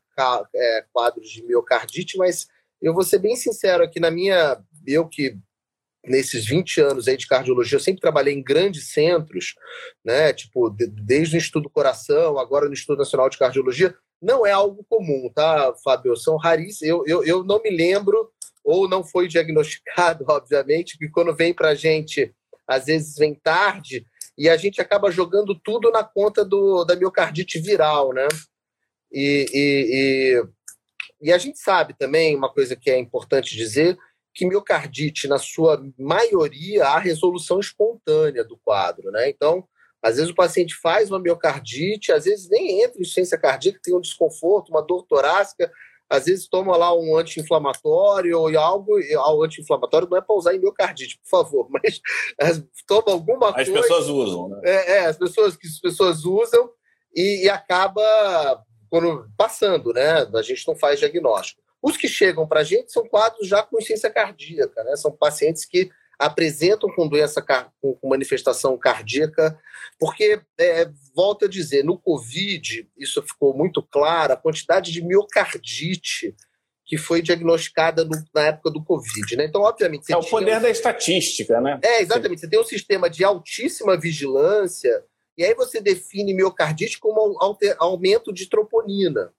[0.56, 2.48] é, quadros de miocardite, mas
[2.82, 5.38] eu vou ser bem sincero aqui na minha eu que
[6.06, 9.56] nesses 20 anos aí de cardiologia, eu sempre trabalhei em grandes centros,
[10.04, 10.34] né?
[10.34, 14.52] Tipo, de, desde o Instituto do Coração, agora no Instituto Nacional de Cardiologia, não é
[14.52, 16.16] algo comum, tá, Fábio?
[16.16, 16.82] São raríssimos.
[16.82, 18.32] Eu, eu, eu não me lembro,
[18.64, 22.34] ou não foi diagnosticado, obviamente, que quando vem para a gente,
[22.68, 24.06] às vezes vem tarde,
[24.38, 28.28] e a gente acaba jogando tudo na conta do, da miocardite viral, né?
[29.12, 30.44] E, e,
[31.22, 33.98] e, e a gente sabe também, uma coisa que é importante dizer,
[34.34, 39.30] que miocardite, na sua maioria, há resolução espontânea do quadro, né?
[39.30, 39.68] Então,
[40.02, 43.96] às vezes o paciente faz uma miocardite, às vezes nem entra em insuficiência cardíaca, tem
[43.96, 45.72] um desconforto, uma dor torácica,
[46.10, 50.60] às vezes toma lá um anti-inflamatório ou algo, o anti-inflamatório não é para usar em
[50.60, 52.02] miocardite, por favor, mas
[52.86, 53.72] toma alguma as coisa.
[53.72, 54.62] As pessoas usam, né?
[54.64, 56.70] É, é, as pessoas que as pessoas usam
[57.16, 58.04] e, e acaba
[58.90, 60.28] quando, passando, né?
[60.36, 61.62] A gente não faz diagnóstico.
[61.84, 64.96] Os que chegam para a gente são quadros já com insuficiência cardíaca, né?
[64.96, 67.42] São pacientes que apresentam com doença
[67.82, 69.60] com manifestação cardíaca,
[70.00, 76.34] porque é, volto a dizer, no COVID isso ficou muito claro, a quantidade de miocardite
[76.86, 79.46] que foi diagnosticada no, na época do Covid, né?
[79.46, 81.80] Então, obviamente, é o poder da estatística, né?
[81.84, 82.42] É exatamente.
[82.42, 85.04] Você tem um sistema de altíssima vigilância
[85.38, 87.38] e aí você define miocardite como
[87.80, 89.34] aumento de troponina.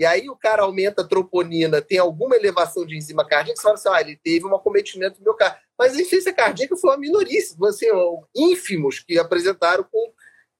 [0.00, 3.74] E aí o cara aumenta a troponina, tem alguma elevação de enzima cardíaca, você fala
[3.74, 5.60] assim, ah, ele teve um acometimento miocárdio.
[5.78, 7.86] Mas a insuficiência cardíaca foi uma minoria, assim,
[8.34, 10.10] ínfimos que apresentaram com,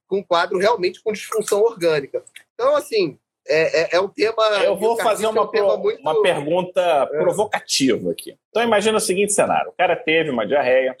[0.07, 2.23] com um quadro realmente com disfunção orgânica.
[2.53, 3.17] Então, assim,
[3.47, 4.43] é, é, é um tema...
[4.63, 6.01] Eu vou fazer uma, é um muito...
[6.01, 6.79] uma pergunta
[7.11, 7.19] é.
[7.19, 8.37] provocativa aqui.
[8.49, 9.71] Então, imagina o seguinte cenário.
[9.71, 10.95] O cara teve uma diarreia,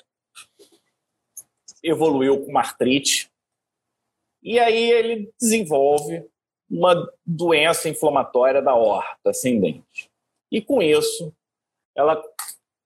[1.83, 3.29] evoluiu com uma artrite,
[4.41, 6.25] e aí ele desenvolve
[6.71, 10.09] uma doença inflamatória da horta ascendente.
[10.49, 11.33] E com isso,
[11.95, 12.23] ela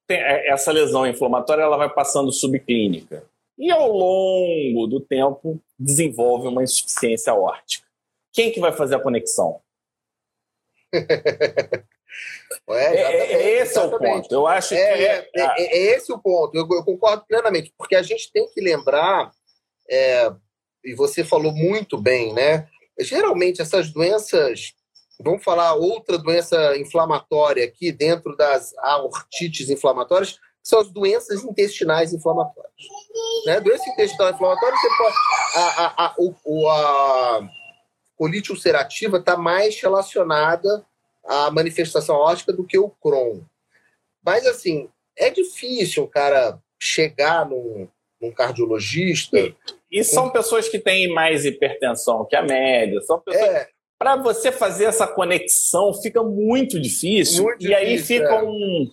[0.08, 3.24] tem, é, essa lesão inflamatória ela vai passando subclínica.
[3.58, 7.88] E ao longo do tempo, desenvolve uma insuficiência aórtica.
[8.34, 9.62] Quem que vai fazer a conexão?
[12.70, 14.34] É, é, é, esse é o ponto.
[14.34, 15.04] Eu acho é, que.
[15.04, 16.56] É, é, é, esse o ponto.
[16.56, 19.32] Eu, eu, concordo plenamente, porque a gente tem que lembrar,
[20.84, 22.70] e você falou muito bem, né?
[23.00, 24.74] Geralmente essas doenças,
[25.20, 32.74] vamos falar outra doença inflamatória aqui dentro das aortites inflamatórias, são as doenças intestinais inflamatórias.
[33.46, 33.60] Né?
[33.60, 35.16] Doença intestinal inflamatória, você pode,
[35.56, 37.50] a, a, a, o, a
[38.16, 40.86] colite ulcerativa está mais relacionada
[41.24, 43.42] à manifestação ótica do que o Crohn.
[44.24, 47.88] Mas, assim, é difícil o cara chegar num,
[48.22, 49.38] num cardiologista.
[49.38, 49.56] E,
[49.92, 53.02] e são pessoas que têm mais hipertensão que a média.
[53.02, 53.46] São pessoas.
[53.46, 57.44] É, para você fazer essa conexão fica muito difícil.
[57.44, 58.44] Muito e difícil, aí fica é.
[58.44, 58.92] um,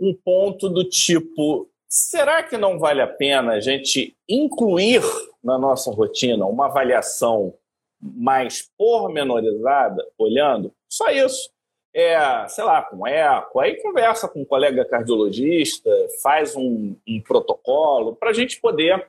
[0.00, 5.02] um ponto do tipo: será que não vale a pena a gente incluir
[5.42, 7.54] na nossa rotina uma avaliação
[8.00, 10.72] mais pormenorizada, olhando?
[10.88, 11.51] Só isso.
[11.94, 15.90] É, sei lá, com eco, aí conversa com um colega cardiologista,
[16.22, 19.06] faz um, um protocolo para a gente poder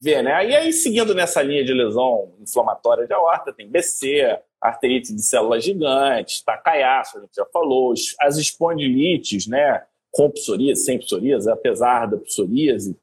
[0.00, 0.48] ver, né?
[0.48, 5.62] E aí, seguindo nessa linha de lesão inflamatória de aorta, tem BC, arterite de células
[5.62, 9.84] gigantes, tacaiaço, a gente já falou, as espondilites, né?
[10.10, 12.96] Com psoríase, sem psoríase, apesar da psoríase.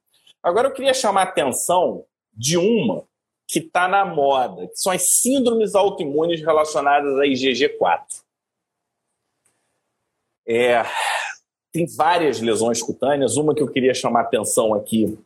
[0.43, 2.03] Agora eu queria chamar a atenção
[2.33, 3.03] de uma
[3.47, 8.18] que está na moda, que são as síndromes autoimunes relacionadas a IgG4.
[10.49, 10.81] É,
[11.71, 13.37] tem várias lesões cutâneas.
[13.37, 15.17] Uma que eu queria chamar atenção aqui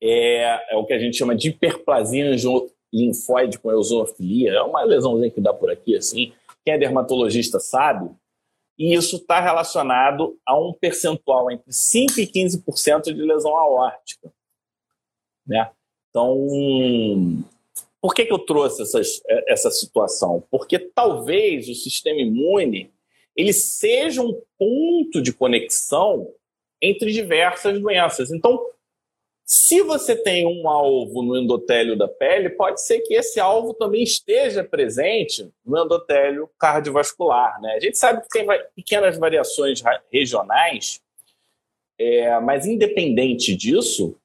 [0.00, 2.30] é, é o que a gente chama de hiperplasia
[2.92, 4.52] linfóide com eosinofilia.
[4.52, 6.32] É uma lesãozinha que dá por aqui, assim.
[6.64, 8.08] Quem é dermatologista sabe.
[8.78, 14.32] E isso está relacionado a um percentual entre 5% e 15% de lesão aórtica.
[15.46, 15.70] Né?
[16.10, 16.36] Então,
[18.00, 20.44] por que, que eu trouxe essas, essa situação?
[20.50, 22.92] Porque talvez o sistema imune
[23.36, 26.32] ele seja um ponto de conexão
[26.80, 28.30] entre diversas doenças.
[28.30, 28.58] Então,
[29.44, 34.02] se você tem um alvo no endotélio da pele, pode ser que esse alvo também
[34.02, 37.60] esteja presente no endotélio cardiovascular.
[37.60, 37.74] Né?
[37.74, 39.80] A gente sabe que tem pequenas variações
[40.10, 41.00] regionais,
[41.98, 44.18] é, mas independente disso,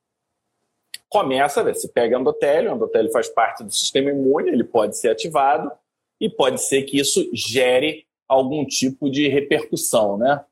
[1.08, 1.76] começa a ver.
[1.76, 5.72] Se pega endotélio, o endotélio faz parte do sistema imune, ele pode ser ativado
[6.20, 10.46] e pode ser que isso gere algum tipo de repercussão, né?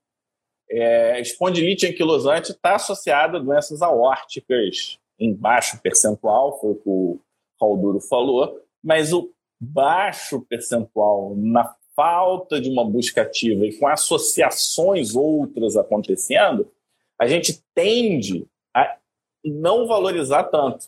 [0.70, 7.20] É, espondilite anquilosante está associada a doenças aórticas em baixo percentual, foi o que o
[7.58, 15.16] Calduro falou, mas o baixo percentual na falta de uma busca ativa e com associações
[15.16, 16.70] outras acontecendo,
[17.18, 18.98] a gente tende a
[19.44, 20.88] não valorizar tanto.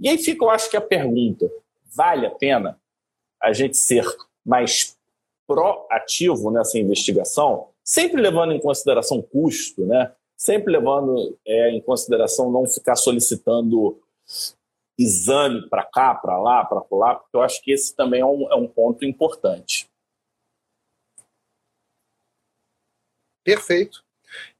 [0.00, 1.50] E aí fica, eu acho que a pergunta:
[1.94, 2.80] vale a pena
[3.40, 4.04] a gente ser
[4.44, 4.96] mais
[5.46, 7.72] proativo nessa investigação?
[7.84, 10.14] sempre levando em consideração custo, né?
[10.36, 14.00] sempre levando é, em consideração não ficar solicitando
[14.98, 18.50] exame para cá, para lá, para lá, porque eu acho que esse também é um,
[18.52, 19.88] é um ponto importante.
[23.44, 24.04] Perfeito.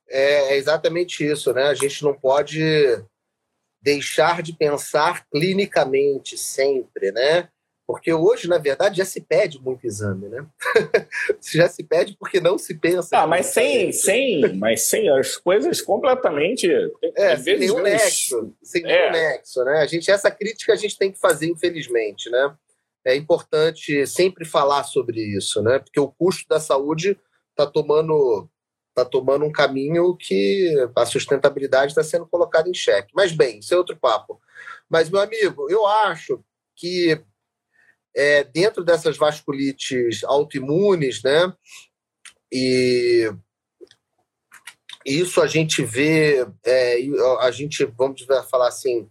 [0.09, 1.65] É, é exatamente isso, né?
[1.65, 2.61] A gente não pode
[3.81, 7.49] deixar de pensar clinicamente sempre, né?
[7.87, 10.47] Porque hoje, na verdade, já se pede muito exame, né?
[11.53, 13.19] já se pede porque não se pensa.
[13.19, 16.71] Ah, mas sem, sem, mas sem as coisas completamente.
[17.17, 18.55] É, sem nenhum nexo.
[18.63, 18.87] Sem é.
[18.87, 19.79] nenhum nexo, né?
[19.81, 22.55] A gente, essa crítica a gente tem que fazer, infelizmente, né?
[23.05, 25.81] É importante sempre falar sobre isso, né?
[25.81, 27.19] Porque o custo da saúde
[27.51, 28.49] está tomando
[28.93, 33.11] está tomando um caminho que a sustentabilidade está sendo colocada em xeque.
[33.15, 34.39] Mas, bem, isso é outro papo.
[34.89, 36.45] Mas, meu amigo, eu acho
[36.77, 37.19] que
[38.15, 41.53] é, dentro dessas vasculites autoimunes, né?
[42.51, 43.33] E
[45.05, 46.97] isso a gente vê, é,
[47.41, 49.09] a gente, vamos falar assim,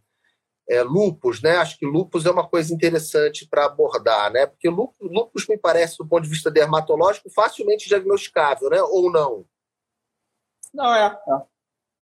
[0.70, 1.58] é, lupus, né?
[1.58, 4.46] Acho que lupus é uma coisa interessante para abordar, né?
[4.46, 8.82] Porque lupus, lupus me parece, do ponto de vista dermatológico, facilmente diagnosticável, né?
[8.82, 9.46] Ou não?
[10.74, 11.20] Não, é.
[11.28, 11.52] é.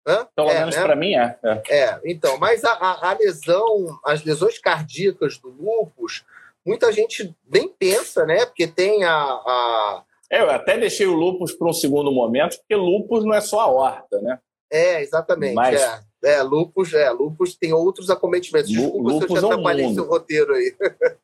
[0.06, 0.28] Hã?
[0.34, 0.82] Pelo é, menos né?
[0.82, 1.62] para mim é, é.
[1.70, 6.24] É, então, mas a, a, a lesão, as lesões cardíacas do lupus,
[6.68, 8.44] muita gente nem pensa, né?
[8.44, 9.14] Porque tem a.
[9.14, 10.04] a...
[10.30, 13.60] É, eu até deixei o lupus para um segundo momento, porque lupus não é só
[13.60, 14.38] a horta, né?
[14.70, 15.54] É, exatamente.
[15.54, 15.80] Mas...
[15.80, 16.08] É.
[16.20, 18.68] É, lupus, é, lupus tem outros acometimentos.
[18.68, 20.74] Desculpa lupus se eu te é atrapalhei é um seu roteiro aí.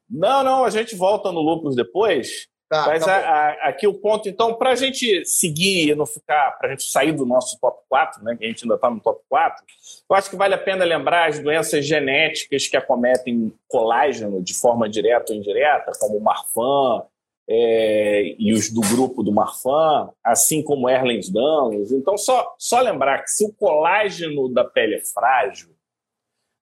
[0.09, 2.47] Não, não, a gente volta no lupus depois.
[2.75, 6.05] Tá, Mas tá a, a, aqui o ponto, então, para a gente seguir e não
[6.05, 8.91] ficar, para a gente sair do nosso top 4, né, que a gente ainda está
[8.91, 9.65] no top 4,
[10.11, 14.89] eu acho que vale a pena lembrar as doenças genéticas que acometem colágeno de forma
[14.89, 17.07] direta ou indireta, como o Marfan
[17.49, 21.93] é, e os do grupo do Marfan, assim como Erlands-Danlos.
[21.93, 25.71] Então, só, só lembrar que se o colágeno da pele é frágil,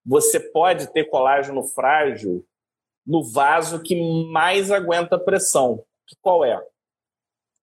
[0.05, 2.45] você pode ter colágeno frágil
[3.07, 3.97] no vaso que
[4.31, 5.83] mais aguenta pressão.
[6.21, 6.61] Qual é?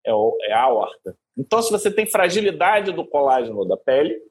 [0.05, 1.15] É, é a aorta.
[1.37, 4.21] Então, se você tem fragilidade do colágeno da pele,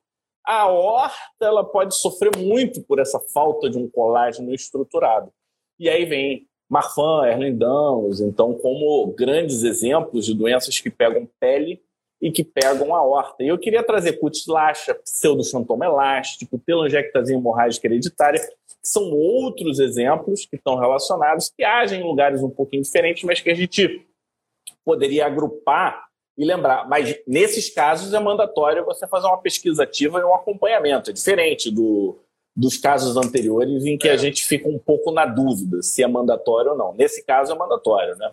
[0.44, 5.32] a aorta ela pode sofrer muito por essa falta de um colágeno estruturado.
[5.78, 11.82] E aí vem Marfan, Erlendans, então como grandes exemplos de doenças que pegam pele
[12.20, 13.42] e que pegam a aorta.
[13.42, 20.56] E eu queria trazer cutis-laxa, pseudoxantoma elástico, telangiectasia hemorrágica hereditária, que são outros exemplos que
[20.56, 24.06] estão relacionados, que agem em lugares um pouquinho diferentes, mas que a gente
[24.82, 26.06] poderia agrupar
[26.38, 26.88] e lembrar.
[26.88, 31.10] Mas nesses casos é mandatório você fazer uma pesquisa ativa e um acompanhamento.
[31.10, 32.18] É diferente do,
[32.56, 34.12] dos casos anteriores em que é.
[34.12, 36.94] a gente fica um pouco na dúvida se é mandatório ou não.
[36.94, 38.32] Nesse caso é mandatório, né?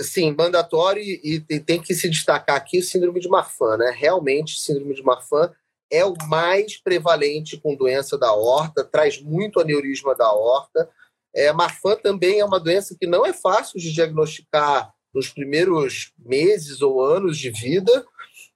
[0.00, 3.94] Sim, mandatório e, e tem que se destacar aqui o síndrome de Marfan, né?
[3.94, 5.52] Realmente, síndrome de Marfan
[5.90, 10.88] é o mais prevalente com doença da horta, traz muito aneurisma da horta.
[11.34, 16.82] É, Marfan também é uma doença que não é fácil de diagnosticar nos primeiros meses
[16.82, 18.04] ou anos de vida,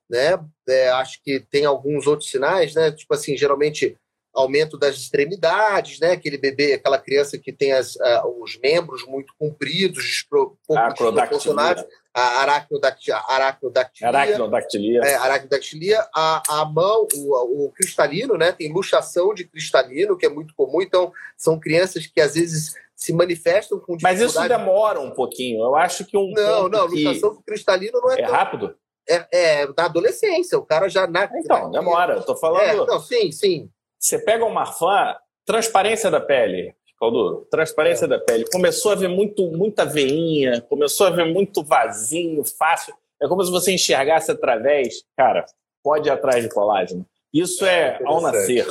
[0.09, 0.39] né?
[0.69, 2.93] É, acho que tem alguns outros sinais, né?
[2.93, 3.97] Tipo assim, geralmente
[4.33, 6.13] aumento das extremidades, né?
[6.13, 11.85] Aquele bebê, aquela criança que tem as, uh, os membros muito compridos, pouco desproporcionados,
[12.15, 15.01] a aracnodactilia, aracnodactilia, aracnodactilia.
[15.01, 18.53] É, aracnodactilia a, a mão, o, o, cristalino, né?
[18.53, 20.81] Tem luxação de cristalino, que é muito comum.
[20.81, 24.21] Então, são crianças que às vezes se manifestam com dificuldade.
[24.21, 25.65] Mas isso demora um pouquinho.
[25.65, 27.43] Eu acho que um não, não, luxação que...
[27.43, 28.21] cristalino não é.
[28.21, 28.33] É tão...
[28.33, 28.77] rápido.
[29.07, 31.29] É, é, na adolescência, o cara já na.
[31.35, 31.81] Então, na...
[31.81, 32.15] demora.
[32.15, 32.63] Eu tô falando.
[32.63, 33.69] É, não, sim, sim.
[33.99, 36.75] Você pega o Marfan, transparência da pele,
[37.05, 38.09] Calduro, transparência é.
[38.09, 38.45] da pele.
[38.51, 42.95] Começou a ver muito, muita veinha, começou a ver muito vazio, fácil.
[43.21, 45.05] É como se você enxergasse através.
[45.17, 45.45] Cara,
[45.83, 47.07] pode ir atrás de colágeno.
[47.33, 48.67] Isso é, é ao nascer.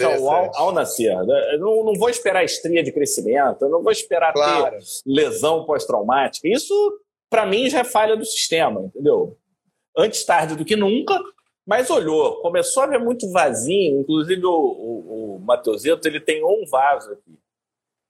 [0.00, 1.14] É ao, ao nascer.
[1.58, 4.76] Não, não vou esperar estria de crescimento, não vou esperar claro.
[4.78, 6.48] ter lesão pós-traumática.
[6.48, 6.74] Isso,
[7.30, 9.36] para mim, já é falha do sistema, entendeu?
[9.96, 11.20] Antes tarde do que nunca,
[11.66, 15.46] mas olhou, começou a ver muito vazio, inclusive o, o, o
[16.04, 17.38] ele tem um vaso aqui,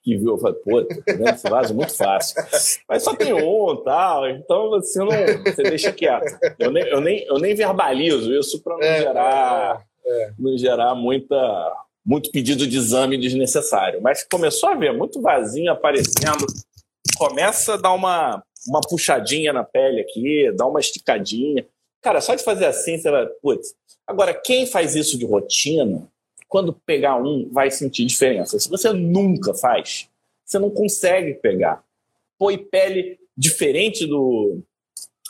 [0.04, 2.36] que viu, eu falei, pô, tá esse vaso é muito fácil.
[2.86, 5.08] Mas só tem um tal, então você não,
[5.44, 6.38] você deixa quieto.
[6.58, 10.32] Eu nem, eu nem, eu nem verbalizo isso para não é, gerar, é, é.
[10.38, 11.72] não gerar muita,
[12.04, 14.02] muito pedido de exame desnecessário.
[14.02, 16.44] Mas começou a ver muito vazio aparecendo,
[17.16, 21.66] começa a dar uma, uma puxadinha na pele aqui, dá uma esticadinha.
[22.04, 23.26] Cara, só de fazer assim, você vai.
[23.40, 23.74] Putz.
[24.06, 26.06] Agora, quem faz isso de rotina,
[26.46, 28.60] quando pegar um, vai sentir diferença.
[28.60, 30.06] Se você nunca faz,
[30.44, 31.82] você não consegue pegar.
[32.38, 34.58] Põe pele diferente do,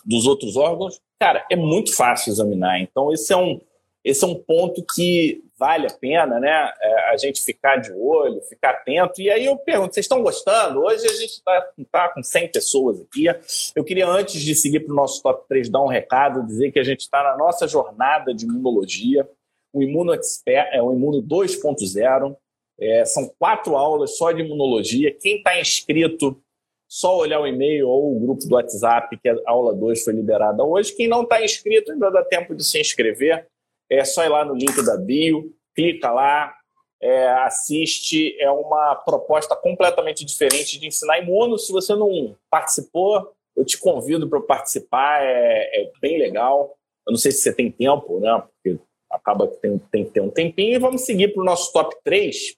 [0.04, 2.80] dos outros órgãos, cara, é muito fácil examinar.
[2.80, 3.60] Então, esse é um,
[4.04, 6.72] esse é um ponto que vale a pena, né?
[6.80, 9.20] É, a gente ficar de olho, ficar atento.
[9.20, 10.80] E aí eu pergunto, vocês estão gostando?
[10.80, 13.26] Hoje a gente está tá com 100 pessoas aqui.
[13.74, 16.78] Eu queria, antes de seguir para o nosso top 3, dar um recado, dizer que
[16.78, 19.28] a gente está na nossa jornada de imunologia.
[19.72, 22.36] O Imuno Expert é o Imuno 2.0.
[22.80, 25.16] É, são quatro aulas só de imunologia.
[25.20, 26.40] Quem está inscrito,
[26.88, 30.64] só olhar o e-mail ou o grupo do WhatsApp, que a aula 2 foi liberada
[30.64, 30.94] hoje.
[30.94, 33.48] Quem não está inscrito, ainda dá tempo de se inscrever
[33.90, 36.54] é só ir lá no link da bio, clica lá,
[37.00, 38.34] é, assiste.
[38.40, 41.58] É uma proposta completamente diferente de ensinar imuno.
[41.58, 46.76] Se você não participou, eu te convido para participar, é, é, bem legal.
[47.06, 48.42] Eu não sei se você tem tempo, né?
[48.42, 48.80] Porque
[49.10, 50.74] acaba que tem, tem que ter um tempinho.
[50.74, 52.56] E vamos seguir para o nosso top 3,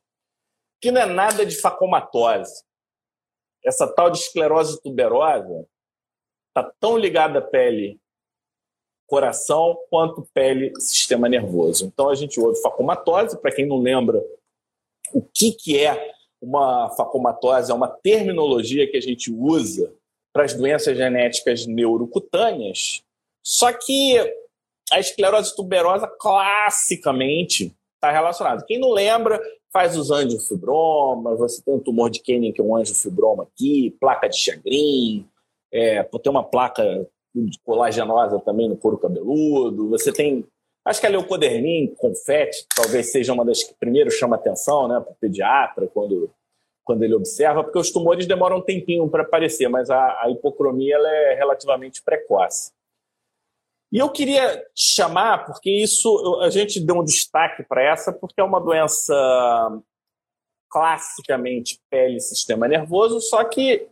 [0.80, 2.64] que não é nada de facomatose.
[3.64, 5.66] Essa tal de esclerose tuberosa
[6.48, 8.00] está tão ligada à pele
[9.06, 11.86] coração quanto pele, sistema nervoso.
[11.86, 14.22] Então a gente ouve facomatose, para quem não lembra
[15.12, 19.92] o que, que é uma facomatose, é uma terminologia que a gente usa
[20.32, 23.02] para as doenças genéticas neurocutâneas,
[23.42, 24.18] só que
[24.92, 28.64] a esclerose tuberosa classicamente está relacionada.
[28.66, 29.40] Quem não lembra,
[29.72, 34.28] faz os angiofibromas, você tem um tumor de Kenning, que é um angiofibroma aqui, placa
[34.28, 35.26] de Chagrin,
[35.72, 37.08] é, tem uma placa
[37.64, 39.90] colagenosa também no couro cabeludo.
[39.90, 40.46] Você tem.
[40.84, 45.12] Acho que a leucodermin, confete, talvez seja uma das que primeiro chama atenção né, para
[45.12, 46.30] o pediatra, quando,
[46.84, 50.94] quando ele observa, porque os tumores demoram um tempinho para aparecer, mas a, a hipocromia
[50.94, 52.70] ela é relativamente precoce.
[53.92, 58.44] E eu queria chamar, porque isso a gente deu um destaque para essa, porque é
[58.44, 59.82] uma doença
[60.68, 63.88] classicamente pele e sistema nervoso, só que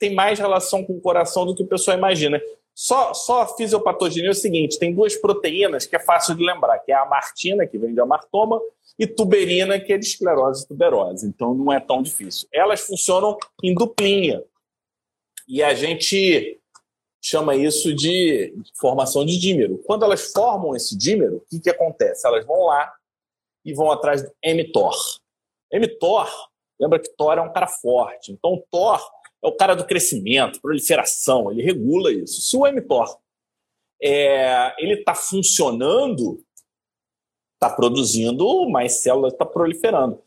[0.00, 2.40] tem mais relação com o coração do que o pessoal imagina.
[2.74, 6.78] Só, só a fisiopatogenia é o seguinte: tem duas proteínas que é fácil de lembrar,
[6.78, 8.58] que é a martina, que vem de amartoma,
[8.98, 11.26] e tuberina, que é de esclerose tuberosa.
[11.26, 12.48] Então não é tão difícil.
[12.52, 14.42] Elas funcionam em duplinha.
[15.46, 16.58] E a gente
[17.22, 19.78] chama isso de formação de dímero.
[19.84, 22.26] Quando elas formam esse dímero, o que, que acontece?
[22.26, 22.90] Elas vão lá
[23.64, 24.96] e vão atrás do mTOR.
[25.72, 26.30] mTOR,
[26.80, 28.32] lembra que Thor é um cara forte.
[28.32, 29.00] Então, o Thor
[29.42, 32.40] é o cara do crescimento, proliferação, ele regula isso.
[32.40, 33.18] Se o mTOR
[34.02, 36.42] é, ele está funcionando,
[37.54, 40.20] está produzindo mais células, está proliferando.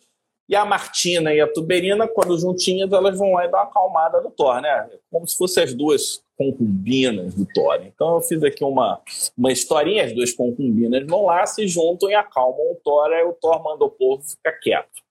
[0.48, 4.22] E a Martina e a Tuberina, quando juntinhas, elas vão lá e dar uma acalmada
[4.22, 4.90] no Thor, né?
[5.10, 7.82] Como se fossem as duas concubinas do Thor.
[7.82, 9.02] Então eu fiz aqui uma,
[9.38, 13.34] uma historinha, as duas concubinas vão lá, se juntam e acalmam o Thor, aí o
[13.34, 15.02] Thor manda o povo ficar quieto.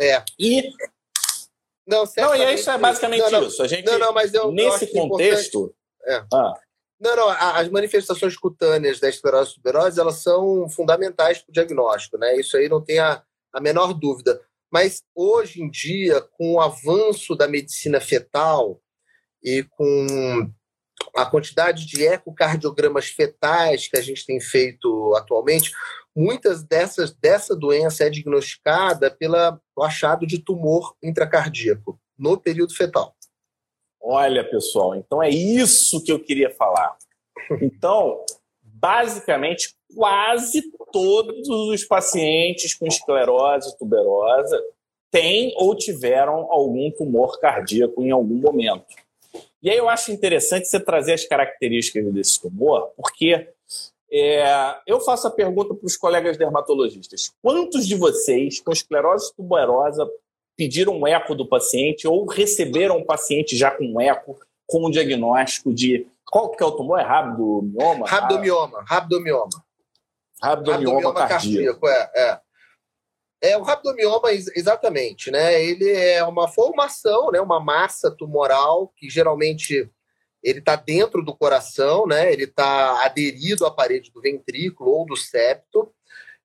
[0.00, 0.22] É.
[0.38, 0.70] E.
[1.88, 3.62] Não, não e isso é basicamente não, não, isso.
[3.62, 5.74] A gente, não, não, mas eu, nesse eu contexto.
[6.06, 6.22] É.
[6.32, 6.52] Ah.
[7.00, 12.36] Não, não, as manifestações cutâneas da esclerose tuberosa elas são fundamentais para o diagnóstico, né?
[12.36, 13.22] Isso aí não tem a,
[13.52, 14.40] a menor dúvida.
[14.70, 18.80] Mas hoje em dia, com o avanço da medicina fetal
[19.42, 20.52] e com
[21.22, 25.72] a quantidade de ecocardiogramas fetais que a gente tem feito atualmente,
[26.14, 29.36] muitas dessas dessa doença é diagnosticada pelo
[29.80, 33.14] achado de tumor intracardíaco no período fetal.
[34.00, 36.96] Olha, pessoal, então é isso que eu queria falar.
[37.60, 38.24] Então,
[38.62, 40.62] basicamente, quase
[40.92, 44.62] todos os pacientes com esclerose tuberosa
[45.10, 48.86] têm ou tiveram algum tumor cardíaco em algum momento.
[49.62, 53.48] E aí eu acho interessante você trazer as características desse tumor, porque
[54.10, 60.08] é, eu faço a pergunta para os colegas dermatologistas: quantos de vocês com esclerose tuberosa
[60.56, 64.90] pediram um eco do paciente ou receberam um paciente já com um eco com um
[64.90, 67.00] diagnóstico de qual que é o tumor?
[67.00, 68.06] É rabdomioma?
[68.06, 69.48] Rabdomioma, rabdomioma.
[70.42, 71.80] Rabdomioma, rabdomioma cardíaco.
[71.80, 72.40] cardíaco é, é.
[73.40, 75.62] É, o rabdomioma, exatamente, né?
[75.62, 77.40] Ele é uma formação, né?
[77.40, 79.88] uma massa tumoral que geralmente
[80.42, 82.32] ele está dentro do coração, né?
[82.32, 85.92] Ele está aderido à parede do ventrículo ou do septo.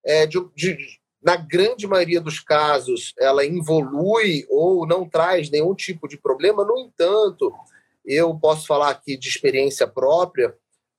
[0.05, 0.77] É, de, de,
[1.23, 6.63] na grande maioria dos casos, ela involui ou não traz nenhum tipo de problema.
[6.65, 7.51] No entanto,
[8.05, 10.55] eu posso falar aqui de experiência própria.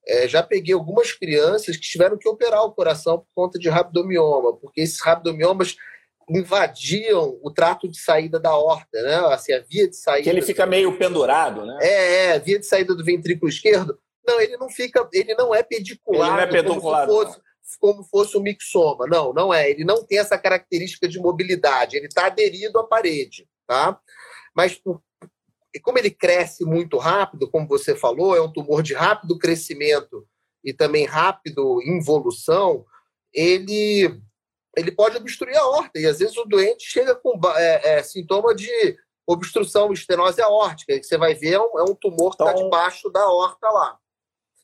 [0.07, 4.55] É, já peguei algumas crianças que tiveram que operar o coração por conta de rabdomioma,
[4.57, 5.75] porque esses rabdomiomas
[6.29, 9.15] invadiam o trato de saída da horta, né?
[9.33, 10.23] Assim, a via de saída.
[10.23, 11.77] Que ele fica meio pendurado, né?
[11.81, 13.97] É, é, a via de saída do ventrículo esquerdo.
[14.27, 17.39] Não, ele não fica, ele não é pediculado, ele não é pediculado como, fosse,
[17.79, 19.05] como fosse um mixoma.
[19.07, 19.69] Não, não é.
[19.69, 21.95] Ele não tem essa característica de mobilidade.
[21.95, 23.99] Ele está aderido à parede, tá?
[24.55, 25.01] Mas por,
[25.75, 30.25] e como ele cresce muito rápido, como você falou, é um tumor de rápido crescimento
[30.63, 32.85] e também rápido involução,
[33.33, 34.09] ele,
[34.77, 35.99] ele pode obstruir a horta.
[35.99, 38.71] E às vezes o doente chega com é, é, sintoma de
[39.27, 42.63] obstrução, estenose aórtica, que você vai ver é um, é um tumor que está então,
[42.63, 43.97] debaixo da horta lá.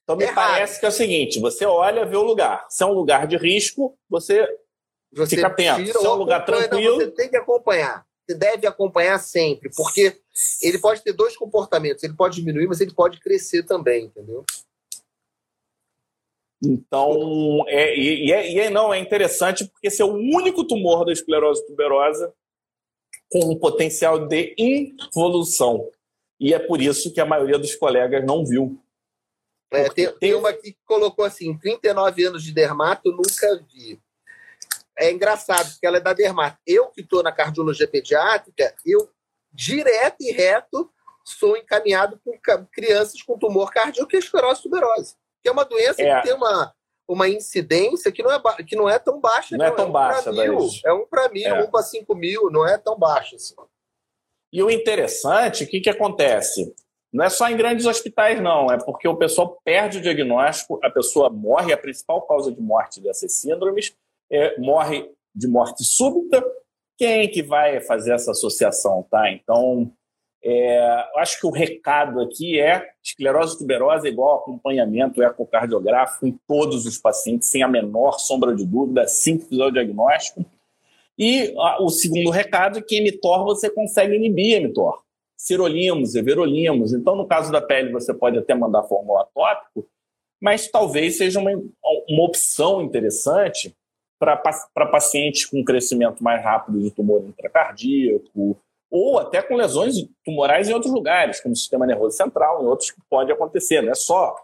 [0.03, 2.65] Então me é parece que é o seguinte: você olha, vê o lugar.
[2.69, 4.47] Se é um lugar de risco, você,
[5.11, 5.99] você fica atento.
[5.99, 6.95] Se é um lugar tranquilo.
[6.95, 10.17] Você tem que acompanhar você deve acompanhar sempre, porque
[10.61, 12.03] ele pode ter dois comportamentos.
[12.03, 14.45] Ele pode diminuir, mas ele pode crescer também, entendeu?
[16.63, 21.03] Então, é, e, é, e é, não, é interessante porque esse é o único tumor
[21.05, 22.33] da esclerose tuberosa
[23.31, 25.89] com um potencial de involução.
[26.39, 28.79] E é por isso que a maioria dos colegas não viu.
[29.71, 33.99] É, tem, tem, uma que colocou assim: 39 anos de dermato, nunca vi
[35.01, 36.57] é engraçado, porque ela é da dermato.
[36.65, 39.09] Eu que estou na cardiologia pediátrica, eu
[39.51, 40.91] direto e reto
[41.23, 46.15] sou encaminhado com crianças com tumor cardíaco e esclerose tuberosa, que é uma doença é.
[46.15, 46.73] que tem uma,
[47.07, 49.55] uma incidência que não é, que não é tão baixa.
[49.55, 49.73] Não, é não.
[49.73, 51.63] é tão é um baixa, mil, É um para mil, é.
[51.63, 53.55] um para cinco mil, não é tão baixo assim.
[54.51, 56.73] E o interessante, o que, que acontece?
[57.13, 58.71] Não é só em grandes hospitais, não.
[58.71, 63.01] É porque o pessoal perde o diagnóstico, a pessoa morre, a principal causa de morte
[63.01, 63.95] dessas síndromes
[64.31, 66.43] é, morre de morte súbita,
[67.01, 69.31] quem que vai fazer essa associação, tá?
[69.31, 69.91] Então,
[70.43, 76.85] é, acho que o recado aqui é esclerose tuberosa é igual acompanhamento ecocardiográfico em todos
[76.85, 80.45] os pacientes, sem a menor sombra de dúvida, assim que fizer o diagnóstico.
[81.17, 85.01] E a, o segundo recado é que mTOR você consegue inibir mTOR.
[85.35, 86.93] Cirolimos, everolimos.
[86.93, 89.89] Então, no caso da pele, você pode até mandar fórmula tópico,
[90.39, 91.51] mas talvez seja uma,
[92.07, 93.75] uma opção interessante
[94.21, 98.55] para pacientes com crescimento mais rápido de tumor intracardíaco,
[98.91, 102.91] ou até com lesões tumorais em outros lugares, como o sistema nervoso central, em outros
[102.91, 103.81] que pode acontecer.
[103.81, 104.35] Não é só,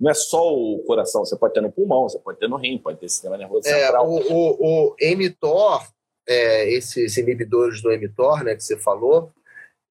[0.00, 2.78] não é só o coração, você pode ter no pulmão, você pode ter no rim,
[2.78, 4.08] pode ter sistema nervoso é, central.
[4.08, 5.86] O, o, o mTOR,
[6.26, 9.30] é, esses inibidores do mTOR, né, que você falou,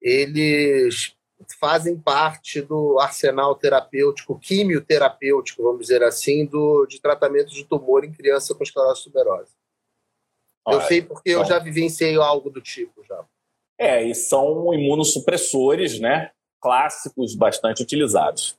[0.01, 1.13] eles
[1.59, 8.11] fazem parte do arsenal terapêutico, quimioterapêutico, vamos dizer assim, do, de tratamento de tumor em
[8.11, 9.51] criança com esclerose tuberosa.
[10.67, 13.23] Eu sei porque eu já vivenciei algo do tipo já.
[13.77, 16.31] É, e são imunossupressores, né?
[16.59, 18.57] Clássicos, bastante utilizados.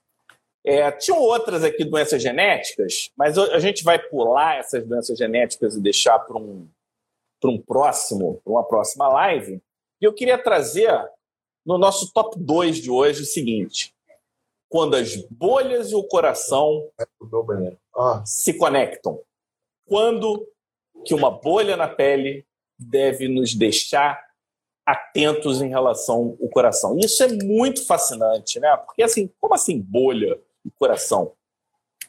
[0.64, 5.80] É, tinham outras aqui doenças genéticas, mas a gente vai pular essas doenças genéticas e
[5.80, 6.68] deixar para um,
[7.44, 9.62] um próximo, para uma próxima live.
[10.00, 10.90] E eu queria trazer
[11.66, 13.92] no nosso top 2 de hoje o seguinte:
[14.68, 16.88] quando as bolhas e o coração
[17.96, 18.22] ah.
[18.24, 19.20] se conectam.
[19.86, 20.46] Quando
[21.04, 22.44] que uma bolha na pele
[22.78, 24.24] deve nos deixar
[24.84, 26.96] atentos em relação ao coração.
[26.98, 28.76] Isso é muito fascinante, né?
[28.76, 31.32] Porque assim, como assim bolha e coração?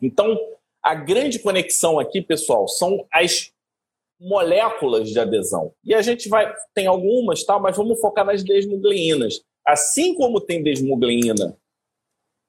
[0.02, 0.38] Então,
[0.82, 3.52] a grande conexão aqui, pessoal, são as
[4.20, 5.74] moléculas de adesão.
[5.84, 7.60] E a gente vai tem algumas, tá?
[7.60, 9.42] Mas vamos focar nas desmugleinas.
[9.66, 11.58] Assim como tem desmugleína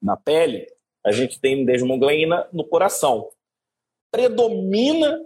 [0.01, 0.67] na pele,
[1.05, 3.29] a gente tem desmugleína no coração.
[4.11, 5.19] Predomina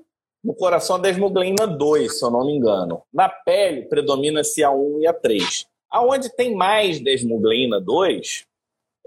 [0.44, 3.04] no coração, a desmogleína 2, se eu não me engano.
[3.14, 5.66] Na pele, predomina-se a 1 e a 3.
[5.90, 8.46] Aonde tem mais desmogleína 2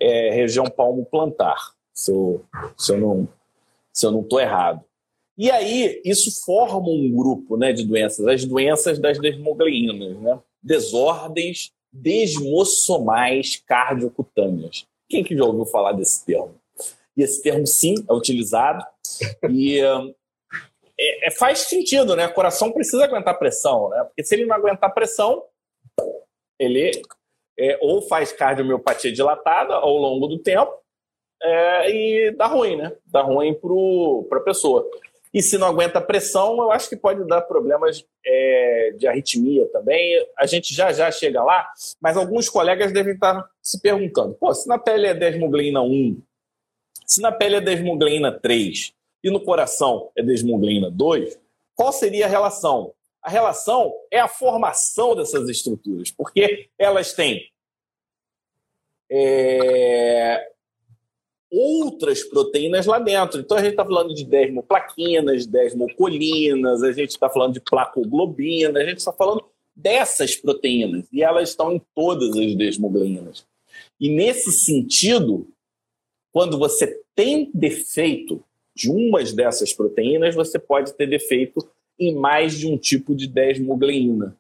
[0.01, 2.45] é região palmo plantar, se eu,
[2.77, 4.83] se eu não estou errado.
[5.37, 10.41] E aí, isso forma um grupo né, de doenças, as doenças das desmogleinas, né?
[10.63, 14.87] desordens desmossomais cardiocutâneas.
[15.09, 16.55] Quem que já ouviu falar desse termo?
[17.17, 18.85] E esse termo, sim, é utilizado.
[19.51, 19.81] E
[20.99, 22.27] é, é, faz sentido, né?
[22.27, 24.05] O coração precisa aguentar pressão, né?
[24.05, 25.43] Porque se ele não aguentar pressão,
[26.59, 27.03] ele
[27.59, 30.73] é, ou faz cardiomiopatia dilatada ao longo do tempo
[31.43, 32.97] é, e dá ruim, né?
[33.07, 33.55] Dá ruim
[34.29, 34.89] para a pessoa.
[35.37, 40.27] E se não aguenta pressão, eu acho que pode dar problemas é, de arritmia também.
[40.39, 41.71] A gente já já chega lá,
[42.01, 46.23] mas alguns colegas devem estar se perguntando: pô, se na pele é desmogleína 1,
[47.05, 51.39] se na pele é desmogleína 3, e no coração é desmoglina 2,
[51.75, 52.95] qual seria a relação?
[53.21, 57.47] A relação é a formação dessas estruturas, porque elas têm
[59.11, 60.51] é,
[61.51, 63.41] outras proteínas lá dentro.
[63.41, 68.85] Então a gente está falando de desmoplaquinas, desmocolinas, a gente está falando de placoglobina, a
[68.85, 69.45] gente está falando
[69.75, 73.47] dessas proteínas e elas estão em todas as desmoglinas.
[74.01, 75.47] E nesse sentido,
[76.33, 78.43] quando você tem defeito
[78.75, 81.67] de umas dessas proteínas, você pode ter defeito
[81.99, 84.37] em mais de um tipo de desmogleína.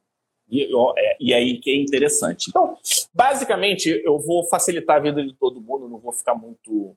[0.50, 0.64] E,
[0.98, 2.50] é, e aí que é interessante.
[2.50, 2.76] Então,
[3.16, 6.96] basicamente, eu vou facilitar a vida de todo mundo, não vou ficar muito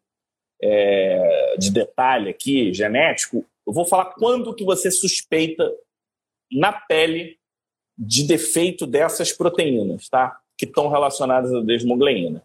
[0.62, 3.46] é, de detalhe aqui, genético.
[3.66, 5.72] Eu vou falar quando que você suspeita
[6.52, 7.40] na pele
[7.98, 10.40] de defeito dessas proteínas, tá?
[10.58, 12.44] Que estão relacionadas à desmogleína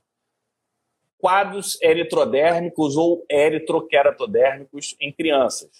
[1.24, 5.70] quadros eritrodérmicos ou eritroqueratodérmicos em crianças.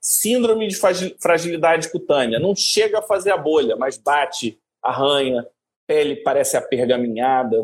[0.00, 0.76] Síndrome de
[1.20, 2.40] fragilidade cutânea.
[2.40, 5.46] Não chega a fazer a bolha, mas bate, arranha,
[5.88, 7.56] pele parece apergaminhada.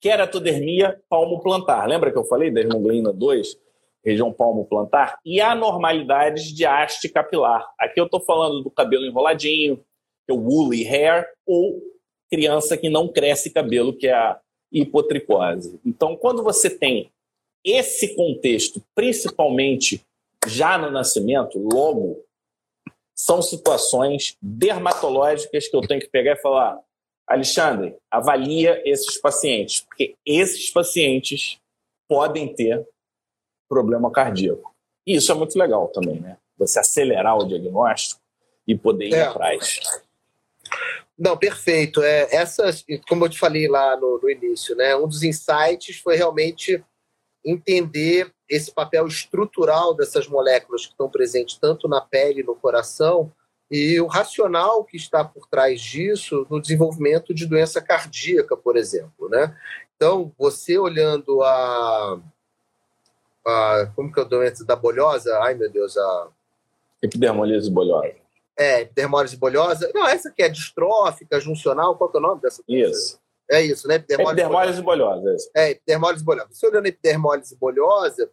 [0.00, 1.86] Queratodermia palmo-plantar.
[1.86, 3.56] Lembra que eu falei da hemoglobina 2?
[4.04, 5.18] Região palmo-plantar.
[5.24, 7.64] E anormalidades de haste capilar.
[7.78, 9.76] Aqui eu estou falando do cabelo enroladinho,
[10.26, 11.80] que é o woolly hair, ou
[12.30, 14.40] criança que não cresce cabelo, que é a
[14.72, 15.80] hipotricose.
[15.84, 17.12] Então, quando você tem
[17.64, 20.04] esse contexto, principalmente
[20.46, 22.24] já no nascimento, logo,
[23.14, 26.80] são situações dermatológicas que eu tenho que pegar e falar:
[27.30, 31.60] Alexandre, avalia esses pacientes, porque esses pacientes
[32.08, 32.84] podem ter
[33.68, 34.74] problema cardíaco.
[35.06, 36.38] E isso é muito legal também, né?
[36.58, 38.20] Você acelerar o diagnóstico
[38.66, 39.22] e poder ir é.
[39.22, 39.78] atrás.
[41.16, 42.02] Não, perfeito.
[42.02, 46.16] É, essas, como eu te falei lá no, no início, né, um dos insights foi
[46.16, 46.84] realmente
[47.44, 53.32] entender esse papel estrutural dessas moléculas que estão presentes tanto na pele, no coração,
[53.70, 59.28] e o racional que está por trás disso no desenvolvimento de doença cardíaca, por exemplo,
[59.28, 59.56] né?
[59.94, 62.20] Então, você olhando a,
[63.46, 65.38] a como que é o doença da bolhosa?
[65.40, 66.28] Ai, meu Deus, a
[67.02, 68.14] epidermolise bolhosa.
[68.58, 69.90] É, epidermólise bolhosa.
[69.94, 72.62] Não, essa aqui é distrófica, juncional, qual é o nome dessa?
[72.68, 73.20] Isso.
[73.48, 73.96] É isso, né?
[73.96, 75.20] Epidermólise, epidermólise bolhosa.
[75.20, 76.48] bolhosa é, epidermólise bolhosa.
[76.52, 78.30] Se olhando a epidermólise bolhosa,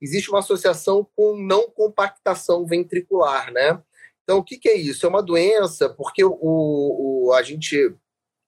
[0.00, 3.80] existe uma associação com não compactação ventricular, né?
[4.26, 5.06] Então, o que, que é isso?
[5.06, 7.94] É uma doença, porque o, o, a gente,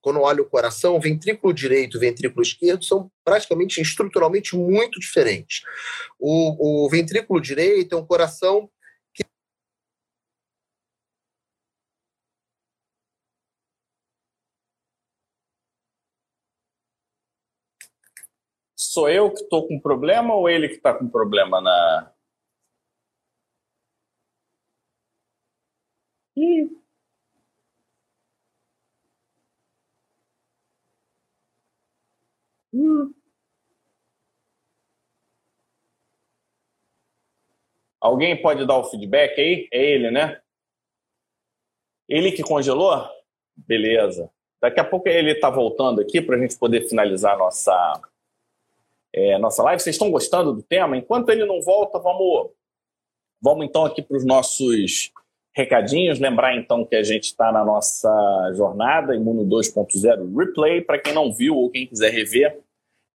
[0.01, 4.99] quando olha o coração, o ventrículo direito e o ventrículo esquerdo são praticamente estruturalmente muito
[4.99, 5.61] diferentes.
[6.19, 8.69] O, o ventrículo direito é um coração
[18.75, 22.11] sou eu que estou com problema ou ele que está com problema na.
[32.73, 33.13] Hum.
[37.99, 39.67] Alguém pode dar o feedback aí?
[39.71, 40.39] É ele, né?
[42.07, 43.07] Ele que congelou?
[43.55, 44.31] Beleza.
[44.61, 48.01] Daqui a pouco ele está voltando aqui para a gente poder finalizar nossa
[49.13, 49.81] é, nossa live.
[49.81, 50.97] Vocês estão gostando do tema?
[50.97, 52.51] Enquanto ele não volta, vamos,
[53.41, 55.11] vamos então aqui para os nossos
[55.59, 56.19] recadinhos.
[56.19, 58.09] Lembrar então que a gente está na nossa
[58.55, 60.81] jornada Imuno 2.0 Replay.
[60.81, 62.59] Para quem não viu ou quem quiser rever,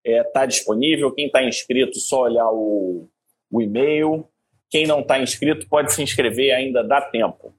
[0.05, 1.13] está é, tá disponível.
[1.13, 3.09] Quem está inscrito, só olhar o,
[3.51, 4.29] o e-mail.
[4.71, 7.55] Quem não está inscrito pode se inscrever, ainda dá tempo.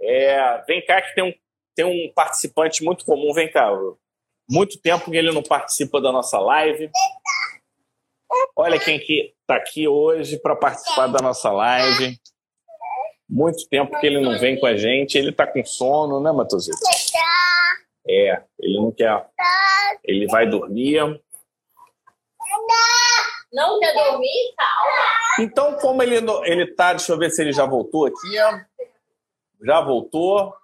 [0.00, 1.34] É, vem cá que tem um,
[1.74, 3.32] tem um participante muito comum.
[3.32, 3.70] Vem cá,
[4.48, 6.90] muito tempo que ele não participa da nossa live.
[8.56, 12.18] Olha quem que está aqui hoje para participar da nossa live.
[13.28, 15.18] Muito tempo que ele não vem com a gente.
[15.18, 16.78] Ele está com sono, né, Matosito?
[18.08, 19.26] É, ele não quer.
[20.02, 21.20] Ele vai dormir.
[23.52, 24.54] Não quer dormir?
[24.56, 25.18] Calma.
[25.40, 28.38] Então, como ele, ele tá, deixa eu ver se ele já voltou aqui.
[28.40, 28.60] Ó.
[29.64, 30.54] Já voltou.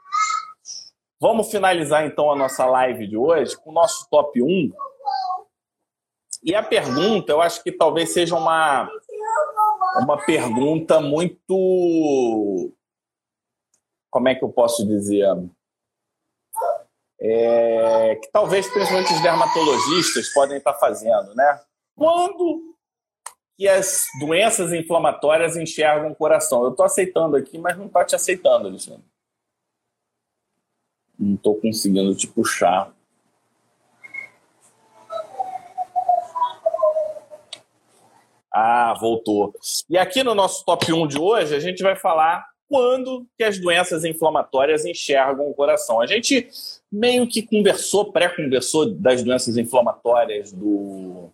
[1.21, 4.73] Vamos finalizar então a nossa live de hoje com o nosso top 1.
[6.43, 8.91] E a pergunta, eu acho que talvez seja uma,
[9.97, 12.72] uma pergunta muito.
[14.11, 15.26] Como é que eu posso dizer?
[17.20, 21.61] É, que talvez principalmente os dermatologistas podem estar fazendo, né?
[21.97, 22.74] Quando
[23.57, 26.64] que as doenças inflamatórias enxergam o coração?
[26.64, 29.05] Eu estou aceitando aqui, mas não está te aceitando, Alexandre.
[31.18, 32.93] Não estou conseguindo te puxar.
[38.55, 39.53] Ah, voltou.
[39.91, 43.59] E aqui no nosso top 1 de hoje, a gente vai falar quando que as
[43.59, 46.01] doenças inflamatórias enxergam o coração.
[46.01, 46.49] A gente
[46.91, 51.31] meio que conversou, pré-conversou das doenças inflamatórias do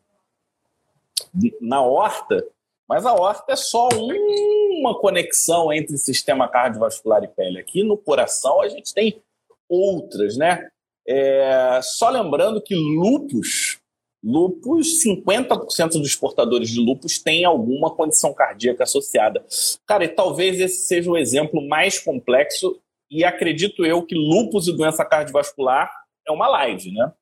[1.61, 2.45] na horta,
[2.89, 7.61] mas a horta é só uma conexão entre sistema cardiovascular e pele.
[7.61, 9.23] Aqui no coração a gente tem
[9.69, 10.69] outras, né?
[11.07, 13.80] É, só lembrando que lupus,
[14.23, 19.45] lupus, 50% dos portadores de lupus têm alguma condição cardíaca associada.
[19.87, 22.79] Cara, e talvez esse seja o exemplo mais complexo
[23.11, 25.91] e acredito eu que lupus e doença cardiovascular
[26.27, 27.13] é uma live, né?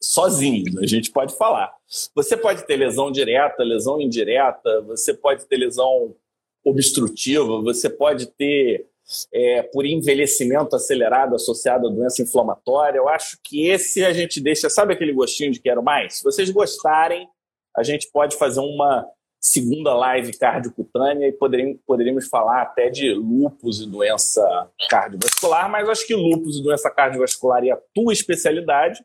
[0.00, 1.72] Sozinho, a gente pode falar.
[2.14, 6.16] Você pode ter lesão direta, lesão indireta, você pode ter lesão
[6.64, 8.88] obstrutiva, você pode ter
[9.32, 12.98] é, por envelhecimento acelerado associado à doença inflamatória.
[12.98, 16.18] Eu acho que esse a gente deixa, sabe aquele gostinho de quero mais?
[16.18, 17.28] Se vocês gostarem,
[17.76, 19.06] a gente pode fazer uma
[19.40, 26.06] segunda live cardiocutânea e poderíamos, poderíamos falar até de lupus e doença cardiovascular, mas acho
[26.06, 29.04] que lupus e doença cardiovascular e a tua especialidade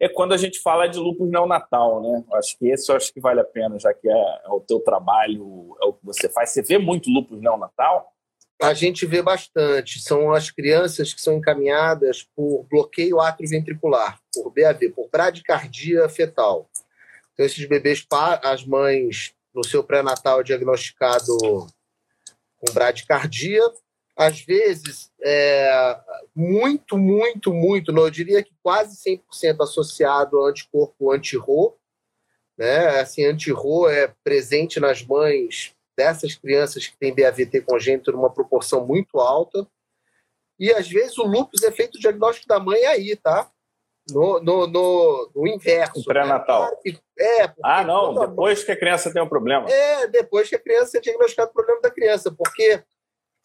[0.00, 2.24] é quando a gente fala de lupus neonatal, né?
[2.34, 4.80] Acho que esse eu acho que vale a pena, já que é, é o teu
[4.80, 6.50] trabalho, é o que você faz.
[6.50, 8.06] Você vê muito lupus neonatal?
[8.60, 10.00] A gente vê bastante.
[10.00, 16.68] São as crianças que são encaminhadas por bloqueio atrioventricular, por BAV, por bradicardia fetal.
[17.32, 18.04] Então, esses bebês,
[18.42, 21.36] as mães, no seu pré-natal, diagnosticado
[22.58, 23.62] com bradicardia,
[24.16, 25.96] às vezes, é,
[26.34, 31.76] muito, muito, muito, não, eu diria que quase 100% associado ao anticorpo anti-RO.
[32.56, 33.00] Né?
[33.00, 39.18] Assim, anti-RO é presente nas mães dessas crianças que têm BAVT congênito numa proporção muito
[39.18, 39.66] alta.
[40.56, 43.50] E às vezes o lúpus é feito o diagnóstico da mãe aí, tá?
[44.08, 46.04] No, no, no, no inverso.
[46.04, 46.70] Pré-natal.
[46.86, 46.96] Né?
[47.18, 49.68] É, ah, não, depois que a criança tem um problema.
[49.68, 52.80] É, depois que a criança é diagnosticado o problema da criança, porque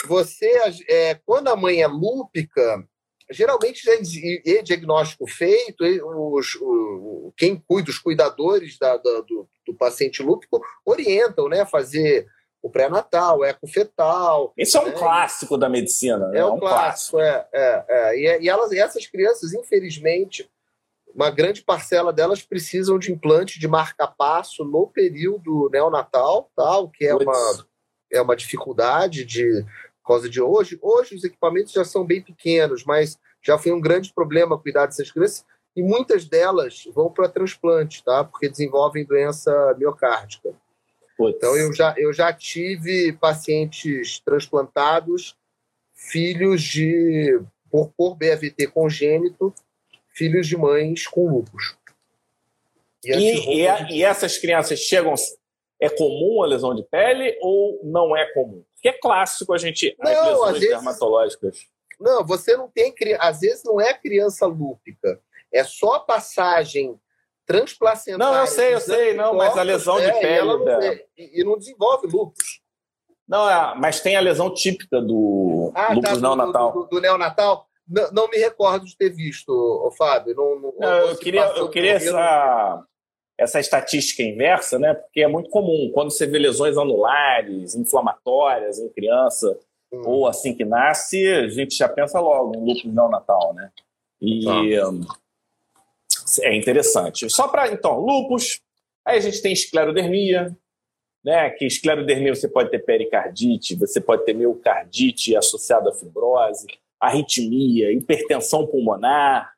[0.05, 0.51] você,
[0.87, 2.87] é, quando a mãe é lúpica,
[3.31, 9.73] geralmente já é diagnóstico feito, os, o, quem cuida, os cuidadores da, da, do, do
[9.75, 12.27] paciente lúpico orientam, né, fazer
[12.63, 14.53] o pré-natal, o ecofetal.
[14.57, 14.91] Isso é um né?
[14.91, 16.29] clássico da medicina.
[16.29, 16.39] Né?
[16.39, 17.19] É, um, um clássico, clássico.
[17.19, 18.17] É, é, é.
[18.17, 20.49] E, e, elas, e essas crianças, infelizmente,
[21.13, 27.13] uma grande parcela delas precisam de implante de marca-passo no período neonatal, tal, que é
[27.13, 27.65] uma,
[28.09, 29.65] é uma dificuldade de
[30.05, 30.79] causa de hoje.
[30.81, 35.11] Hoje os equipamentos já são bem pequenos, mas já foi um grande problema cuidar dessas
[35.11, 35.45] crianças
[35.75, 38.23] e muitas delas vão para transplante, tá?
[38.23, 40.53] Porque desenvolvem doença miocárdica.
[41.17, 41.37] Putz.
[41.37, 45.35] Então eu já, eu já tive pacientes transplantados,
[45.93, 47.39] filhos de
[47.69, 49.53] por, por BAVT congênito,
[50.09, 51.75] filhos de mães com lupus.
[53.03, 55.13] E, e, e, a, e, essas crianças chegam.
[55.81, 58.63] É comum a lesão de pele ou não é comum?
[58.73, 59.93] Porque é clássico a gente.
[59.99, 61.67] Não, as lesões vezes, dermatológicas.
[61.99, 62.93] Não, você não tem.
[63.19, 65.19] Às vezes não é criança lúpica.
[65.51, 66.97] É só passagem
[67.45, 68.33] transplacentária.
[68.33, 70.47] Não, eu sei, eu sei, não, mas a lesão de pele.
[70.47, 70.81] Não,
[71.17, 72.61] e, e, não desenvolve lúpus.
[73.27, 76.71] Não, é, mas tem a lesão típica do ah, lúpus tá, neonatal.
[76.71, 77.67] Do, do, do neonatal?
[77.87, 80.35] Não, não, me recordo de ter visto, Fábio.
[80.35, 82.85] Não, não, não eu queria, eu queria essa,
[83.37, 84.93] essa estatística inversa, né?
[84.93, 89.59] Porque é muito comum quando você vê lesões anulares, inflamatórias em criança
[89.91, 90.01] hum.
[90.05, 93.69] ou assim que nasce, a gente já pensa logo em lúpus neonatal, né?
[94.21, 95.22] E tá.
[96.41, 97.29] É interessante.
[97.29, 98.61] Só para então, lúpus,
[99.05, 100.55] aí a gente tem esclerodermia,
[101.23, 101.49] né?
[101.51, 106.65] Que esclerodermia você pode ter pericardite, você pode ter miocardite associada à fibrose
[107.03, 109.51] arritmia, hipertensão pulmonar.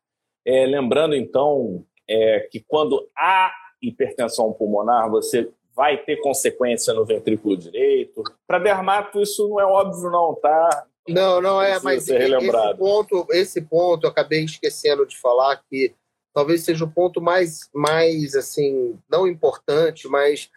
[0.44, 3.52] É, lembrando, então, é, que quando há
[3.82, 8.24] hipertensão pulmonar, você vai ter consequência no ventrículo direito.
[8.48, 10.88] Para dermato, isso não é óbvio, não, tá?
[11.08, 15.94] Não, não é, mas esse ponto, esse ponto eu acabei esquecendo de falar que
[16.36, 20.52] talvez seja o ponto mais, mais assim, não importante, mas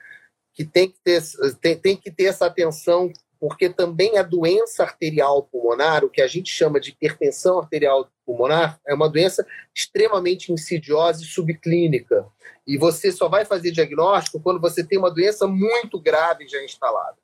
[0.53, 1.23] que tem que ter,
[1.61, 6.27] tem, tem que ter essa atenção porque também a doença arterial pulmonar, o que a
[6.27, 12.27] gente chama de hipertensão arterial pulmonar, é uma doença extremamente insidiosa e subclínica.
[12.67, 17.17] E você só vai fazer diagnóstico quando você tem uma doença muito grave já instalada.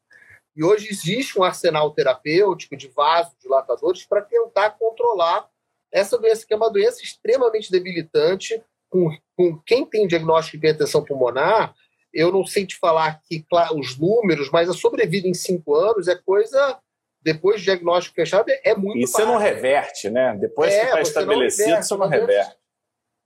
[0.55, 5.49] E hoje existe um arsenal terapêutico de vasodilatadores para tentar controlar
[5.95, 8.61] essa doença, que é uma doença extremamente debilitante.
[8.91, 11.75] Com, com quem tem diagnóstico de hipertensão pulmonar,
[12.13, 16.07] eu não sei te falar aqui claro, os números, mas a sobrevida em cinco anos
[16.09, 16.79] é coisa,
[17.23, 20.37] depois do diagnóstico fechado, é muito E você não reverte, né?
[20.41, 22.57] Depois é, que está estabelecido, não você não reverte.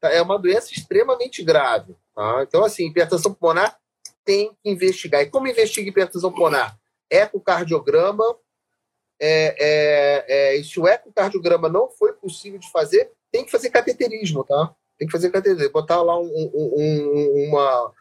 [0.04, 1.96] É uma doença extremamente grave.
[2.14, 2.44] Tá?
[2.46, 3.76] Então, assim, hipertensão pulmonar
[4.24, 5.22] tem que investigar.
[5.22, 6.78] E como investiga hipertensão pulmonar?
[7.10, 8.24] Ecocardiograma.
[9.20, 14.44] É, é, é, se o ecocardiograma não foi possível de fazer, tem que fazer cateterismo,
[14.44, 14.74] tá?
[14.98, 15.72] Tem que fazer cateterismo.
[15.72, 17.92] Botar lá um, um, um, uma,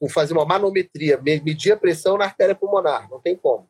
[0.00, 3.68] um, fazer uma manometria, medir a pressão na artéria pulmonar, não tem como.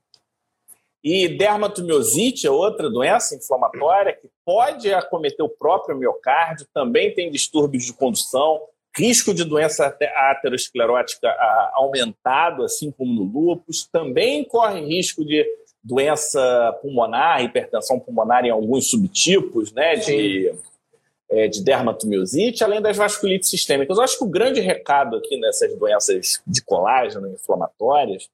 [1.05, 7.85] E dermatomiosite é outra doença inflamatória que pode acometer o próprio miocárdio, também tem distúrbios
[7.85, 8.61] de condução,
[8.97, 11.29] risco de doença aterosclerótica
[11.73, 15.45] aumentado, assim como no lúpus, também corre risco de
[15.83, 20.53] doença pulmonar, hipertensão pulmonar em alguns subtipos, né, de
[21.33, 23.97] é, de dermatomiosite, além das vasculites sistêmicas.
[23.97, 28.29] Eu acho que o grande recado aqui nessas doenças de colágeno inflamatórias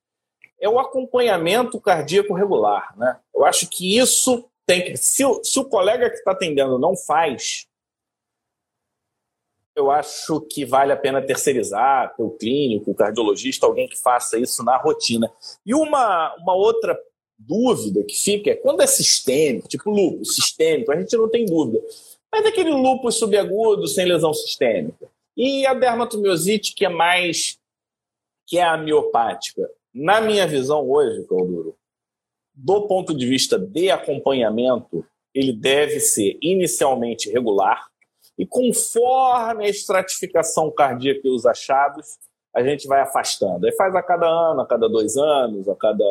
[0.61, 2.93] é o acompanhamento cardíaco regular.
[2.99, 3.17] Né?
[3.33, 4.97] Eu acho que isso tem que.
[4.97, 7.69] Se, se o colega que está atendendo não faz,
[9.77, 14.37] eu acho que vale a pena terceirizar, ter o clínico, o cardiologista, alguém que faça
[14.37, 15.33] isso na rotina.
[15.65, 16.99] E uma, uma outra
[17.39, 21.81] dúvida que fica é quando é sistêmico, tipo lúpus sistêmico, a gente não tem dúvida.
[22.31, 25.09] Mas aquele lúpus subagudo sem lesão sistêmica.
[25.37, 27.59] E a dermatomiosite, que é mais.
[28.47, 29.71] que é a miopática.
[29.95, 31.77] Na minha visão hoje, Calduro,
[32.55, 37.89] do ponto de vista de acompanhamento, ele deve ser inicialmente regular
[38.39, 42.19] e conforme a estratificação cardíaca e os achados,
[42.55, 43.67] a gente vai afastando.
[43.67, 46.05] Aí faz a cada ano, a cada dois anos, a cada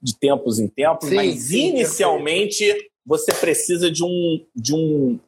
[0.00, 5.18] de tempos em tempos, sim, mas sim, inicialmente você precisa de um, de um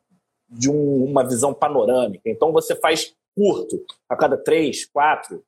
[0.49, 2.29] de um, uma visão panorâmica.
[2.29, 5.43] Então você faz curto, a cada três, quatro,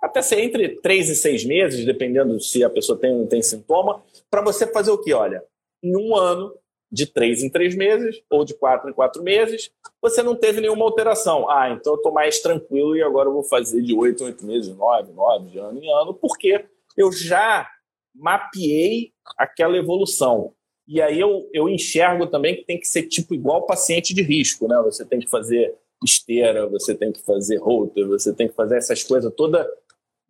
[0.00, 4.42] até ser entre três e seis meses, dependendo se a pessoa tem tem sintoma, para
[4.42, 5.12] você fazer o que?
[5.12, 5.42] Olha,
[5.82, 6.54] em um ano,
[6.92, 9.70] de três em três meses, ou de quatro em quatro meses,
[10.00, 11.48] você não teve nenhuma alteração.
[11.48, 14.44] Ah, então eu estou mais tranquilo e agora eu vou fazer de oito em oito
[14.44, 16.66] meses, nove, nove, de ano em ano, porque
[16.96, 17.66] eu já
[18.14, 20.52] mapeei aquela evolução.
[20.86, 24.68] E aí eu, eu enxergo também que tem que ser tipo igual paciente de risco,
[24.68, 24.76] né?
[24.84, 25.74] Você tem que fazer
[26.04, 29.64] esteira, você tem que fazer router, você tem que fazer essas coisas todas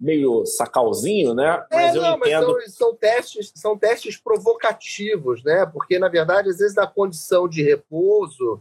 [0.03, 1.65] meio sacalzinho, né?
[1.71, 2.53] É, mas é, eu não, entendo.
[2.55, 5.65] Mas são, são, testes, são testes provocativos, né?
[5.65, 8.61] Porque, na verdade, às vezes, na condição de repouso,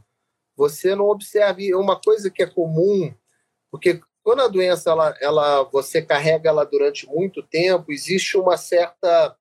[0.56, 3.12] você não observa uma coisa que é comum,
[3.72, 9.36] porque quando a doença ela, ela você carrega ela durante muito tempo, existe uma certa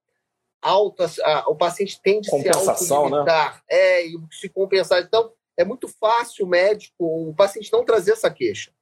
[0.63, 1.05] alta.
[1.23, 3.57] A, o paciente tende a se autolimitar.
[3.57, 3.61] Né?
[3.69, 5.03] É, e se compensar.
[5.03, 6.95] Então, é muito fácil o médico,
[7.29, 8.73] o paciente não trazer essa queixa.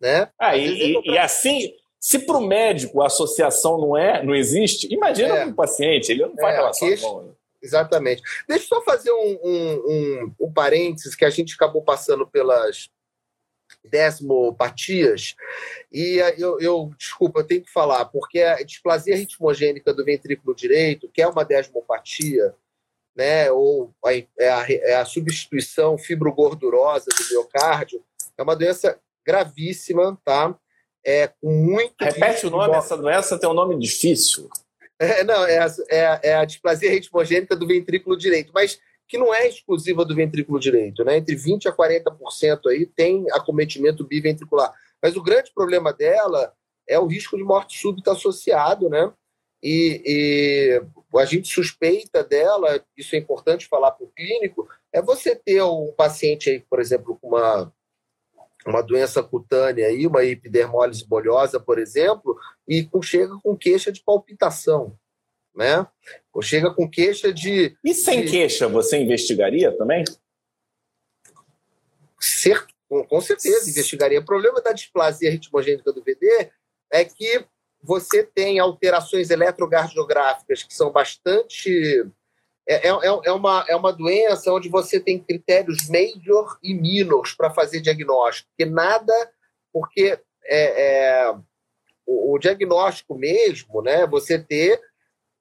[0.00, 0.30] Né?
[0.38, 4.86] Ah, e, e, e assim, se para o médico a associação não é, não existe,
[4.92, 5.46] imagina é.
[5.46, 6.86] o paciente, ele não vai é, relação.
[6.86, 7.32] Queixa, né?
[7.62, 8.22] Exatamente.
[8.46, 12.90] Deixa eu só fazer um, um, um, um parênteses que a gente acabou passando pelas
[13.82, 15.34] desmopatias.
[15.90, 21.08] E eu, eu, desculpa, eu tenho que falar, porque a displasia ritmogênica do ventrículo direito,
[21.08, 22.54] que é uma desmopatia,
[23.16, 28.04] né, ou a, é, a, é a substituição fibrogordurosa do miocárdio,
[28.36, 30.54] é uma doença gravíssima, tá?
[31.06, 31.94] É com muito.
[32.00, 32.78] Repete o nome, de...
[32.78, 34.48] essa doença tem um nome difícil.
[34.98, 38.52] É, não, é a, é, é a displasia ritmogênica do ventrículo direito.
[38.54, 41.18] Mas que não é exclusiva do ventrículo direito, né?
[41.18, 44.72] Entre 20 a 40% aí tem acometimento biventricular.
[45.02, 46.52] Mas o grande problema dela
[46.88, 49.12] é o risco de morte súbita associado, né?
[49.62, 50.82] E, e
[51.18, 55.92] a gente suspeita dela, isso é importante falar para o clínico, é você ter um
[55.96, 57.72] paciente aí, por exemplo, com uma,
[58.66, 64.96] uma doença cutânea aí, uma epidermólise bolhosa, por exemplo, e chega com queixa de palpitação
[65.54, 65.86] né?
[66.32, 67.76] Ou chega com queixa de.
[67.84, 68.30] E sem de...
[68.30, 70.04] queixa, você investigaria também?
[72.20, 74.20] Certo, com, com certeza, investigaria.
[74.20, 76.50] O problema da displasia ritmogênica do VD
[76.90, 77.44] é que
[77.80, 82.04] você tem alterações eletrocardiográficas que são bastante.
[82.66, 87.24] É, é, é, é uma, é uma doença onde você tem critérios major e minor
[87.36, 89.12] para fazer diagnóstico, porque nada.
[89.72, 91.34] Porque é, é
[92.06, 94.06] o, o, diagnóstico mesmo, né?
[94.06, 94.80] Você ter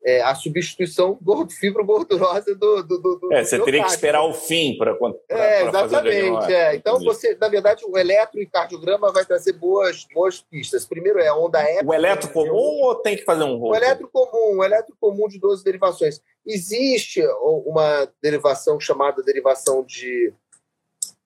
[0.06, 4.78] é, a substituição gordo, fibro-gordurosa do, do, do, É, você teria que esperar o fim
[4.78, 4.97] para
[5.30, 6.51] é, Exatamente.
[6.51, 6.76] É.
[6.76, 10.86] Então, você, na verdade, o eletrocardiograma vai trazer boas, boas pistas.
[10.86, 11.82] Primeiro é a onda E.
[11.86, 13.72] O eletro comum ou tem que fazer um rolo?
[13.72, 16.22] O eletro comum, o eletro comum de 12 derivações.
[16.45, 17.26] Existe
[17.66, 20.34] uma derivação chamada derivação de.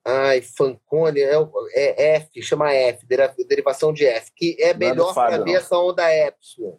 [0.05, 1.35] Ai, Fanconi, é,
[1.73, 3.05] é F, chama F,
[3.45, 6.77] derivação de F, que é, é melhor para ver essa onda Epsilon.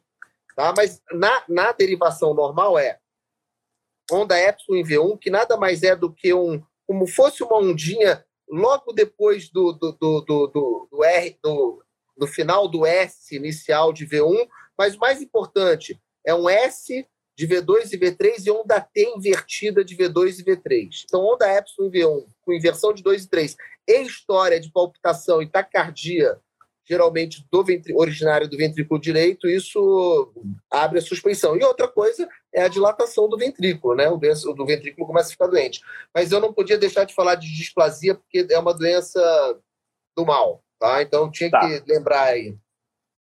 [0.58, 0.74] Tá?
[0.76, 2.98] Mas na, na derivação normal é
[4.10, 8.26] onda epsilon em V1, que nada mais é do que um, como fosse uma ondinha
[8.50, 11.84] logo depois do, do, do, do, do, R, do,
[12.16, 15.96] do final do S inicial de V1, mas o mais importante
[16.26, 17.06] é um S
[17.36, 21.04] de V2 e V3 e onda T invertida de V2 e V3.
[21.04, 23.56] Então, onda epsilon em V1 com inversão de 2 e 3
[23.86, 26.36] e história de palpitação e taquicardia
[26.88, 27.64] geralmente do
[27.94, 30.32] originário do ventrículo direito, isso
[30.70, 31.56] abre a suspensão.
[31.56, 34.08] E outra coisa é a dilatação do ventrículo, né?
[34.08, 35.82] O, do ventrículo começa a ficar doente.
[36.14, 39.20] Mas eu não podia deixar de falar de displasia, porque é uma doença
[40.16, 41.02] do mal, tá?
[41.02, 41.60] Então tinha tá.
[41.60, 42.56] que lembrar aí.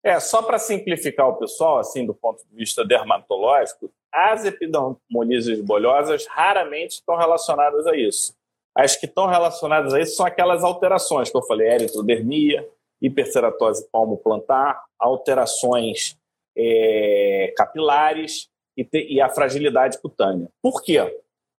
[0.04, 6.26] É, só para simplificar o pessoal, assim, do ponto de vista dermatológico, as epidermolises bolhosas
[6.26, 8.32] raramente estão relacionadas a isso.
[8.76, 12.68] As que estão relacionadas a isso são aquelas alterações que eu falei, eritrodermia,
[13.00, 16.18] hiperceratose palmo-plantar, alterações
[16.56, 20.48] é, capilares e, te, e, a fragilidade cutânea.
[20.62, 20.98] Por quê?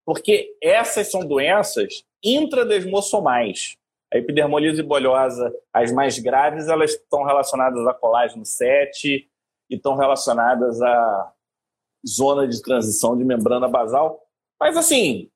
[0.05, 3.77] Porque essas são doenças intradesmossomais.
[4.11, 9.29] A epidermolise bolhosa, as mais graves, elas estão relacionadas a colágeno 7
[9.69, 11.33] e estão relacionadas à
[12.07, 14.23] zona de transição de membrana basal.
[14.59, 15.29] Mas, assim,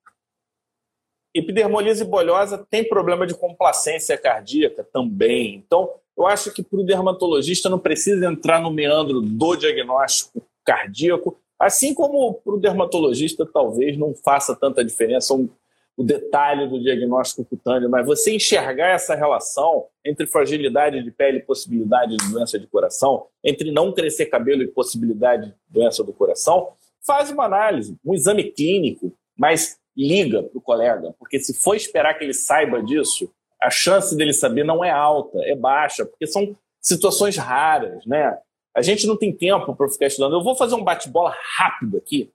[1.33, 5.55] Epidermolise bolhosa tem problema de complacência cardíaca também.
[5.55, 11.37] Então, eu acho que para o dermatologista não precisa entrar no meandro do diagnóstico cardíaco,
[11.57, 15.49] assim como para o dermatologista talvez não faça tanta diferença um,
[15.95, 21.43] o detalhe do diagnóstico cutâneo, mas você enxergar essa relação entre fragilidade de pele e
[21.43, 26.73] possibilidade de doença de coração, entre não crescer cabelo e possibilidade de doença do coração,
[27.05, 32.13] faz uma análise, um exame clínico, mas liga para o colega, porque se for esperar
[32.15, 33.31] que ele saiba disso,
[33.61, 38.37] a chance dele saber não é alta, é baixa, porque são situações raras, né?
[38.75, 40.33] A gente não tem tempo para ficar estudando.
[40.33, 42.31] Eu vou fazer um bate-bola rápido aqui,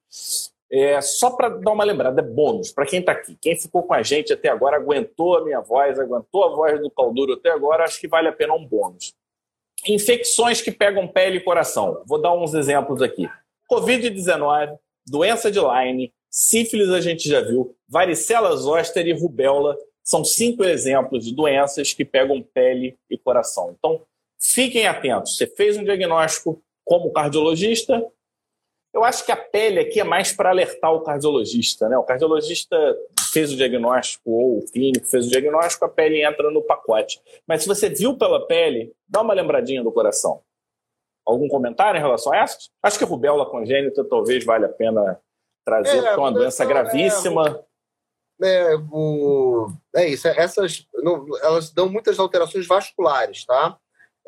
[0.70, 3.36] é, só para dar uma lembrada, é bônus para quem está aqui.
[3.40, 6.90] Quem ficou com a gente até agora, aguentou a minha voz, aguentou a voz do
[6.90, 9.14] Calduro até agora, acho que vale a pena um bônus.
[9.86, 12.02] Infecções que pegam pele e coração.
[12.06, 13.28] Vou dar uns exemplos aqui.
[13.70, 14.76] Covid-19,
[15.06, 21.24] doença de Lyme, sífilis a gente já viu, varicela zoster e rubéola são cinco exemplos
[21.24, 23.74] de doenças que pegam pele e coração.
[23.78, 24.02] Então,
[24.38, 25.36] fiquem atentos.
[25.36, 28.06] Você fez um diagnóstico como cardiologista,
[28.92, 31.98] eu acho que a pele aqui é mais para alertar o cardiologista, né?
[31.98, 32.76] O cardiologista
[33.32, 37.20] fez o diagnóstico, ou o clínico fez o diagnóstico, a pele entra no pacote.
[37.46, 40.40] Mas se você viu pela pele, dá uma lembradinha do coração.
[41.26, 42.56] Algum comentário em relação a essa?
[42.82, 45.20] Acho que a rubéola congênita talvez valha a pena
[45.66, 47.60] trazer, é, é uma doença é, gravíssima.
[48.40, 53.76] É, é, o, é isso, essas não, elas dão muitas alterações vasculares, tá?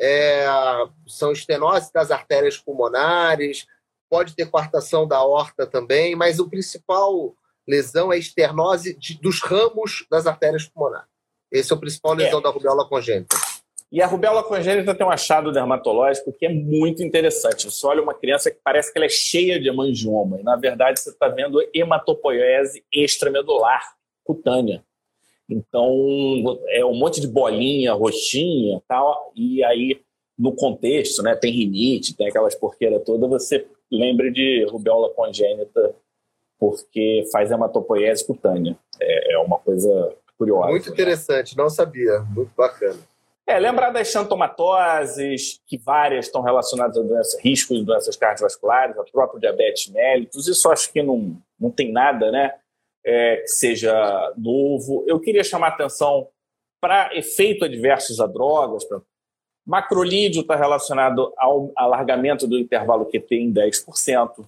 [0.00, 0.46] É,
[1.06, 3.66] são estenose das artérias pulmonares,
[4.10, 7.34] pode ter coartação da horta também, mas o principal
[7.66, 11.08] lesão é a esternose de, dos ramos das artérias pulmonares.
[11.50, 12.42] Esse é o principal lesão é.
[12.42, 13.36] da rubéola congênita.
[13.90, 17.64] E a rubéola congênita tem um achado dermatológico que é muito interessante.
[17.64, 21.00] Você olha uma criança que parece que ela é cheia de hemangioma, e na verdade
[21.00, 23.82] você está vendo hematopoiese extramedular
[24.22, 24.84] cutânea.
[25.48, 25.90] Então,
[26.68, 29.98] é um monte de bolinha, roxinha tal, e aí
[30.38, 35.94] no contexto, né, tem rinite, tem aquelas porqueiras todas, você lembre de rubéola congênita,
[36.58, 38.78] porque faz hematopoiese cutânea.
[39.00, 40.68] É, é uma coisa curiosa.
[40.68, 40.92] Muito né?
[40.92, 41.62] interessante, né?
[41.62, 42.20] não sabia.
[42.20, 42.98] Muito bacana.
[43.48, 49.04] É, lembrar das xantomatoses, que várias estão relacionadas a doenças, riscos de doenças cardiovasculares, a
[49.04, 52.54] próprio diabetes mellitus, isso acho que não, não tem nada né,
[53.02, 55.02] é, que seja novo.
[55.08, 56.28] Eu queria chamar atenção
[56.78, 59.00] para efeito adversos a drogas, pra
[59.66, 64.46] Macrolídeo está relacionado ao alargamento do intervalo QT em 10%.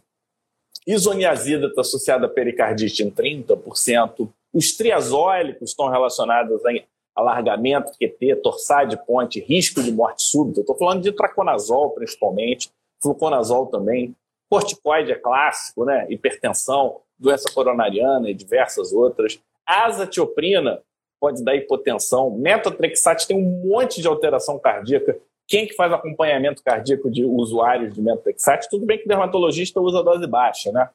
[0.87, 4.31] Isoniazida está associada a pericardite em 30%.
[4.53, 6.73] Os triazólicos estão relacionados a
[7.21, 10.61] alargamento, QT, torçar de ponte, risco de morte súbita.
[10.61, 12.71] Estou falando de traconazol, principalmente,
[13.03, 14.15] fluconazol também.
[14.51, 16.07] Corticoide é clássico, né?
[16.09, 19.41] hipertensão, doença coronariana e diversas outras.
[19.67, 20.83] Azatioprina
[21.21, 22.31] pode dar hipotensão.
[22.31, 25.17] Metotrexate tem um monte de alteração cardíaca.
[25.47, 28.69] Quem que faz acompanhamento cardíaco de usuários de metotrexate?
[28.71, 30.89] Tudo bem que o dermatologista usa dose baixa, né?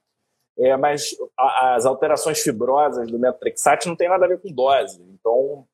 [0.58, 5.02] É, mas as alterações fibrosas do metotrexate não tem nada a ver com dose.
[5.14, 5.66] Então,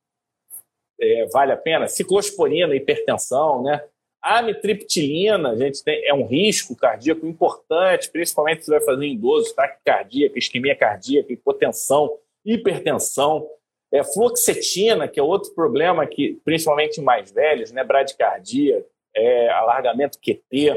[1.02, 1.88] é, vale a pena.
[1.88, 3.84] Ciclosporina, hipertensão, né?
[4.22, 9.52] A amitriptilina, gente, tem, é um risco cardíaco importante, principalmente se vai fazer em idosos,
[9.52, 13.48] taquicardia, isquemia cardíaca, hipotensão, hipertensão.
[13.92, 20.18] É, fluoxetina, que é outro problema que, principalmente em mais velhos, né, bradicardia, é, alargamento
[20.18, 20.74] QT,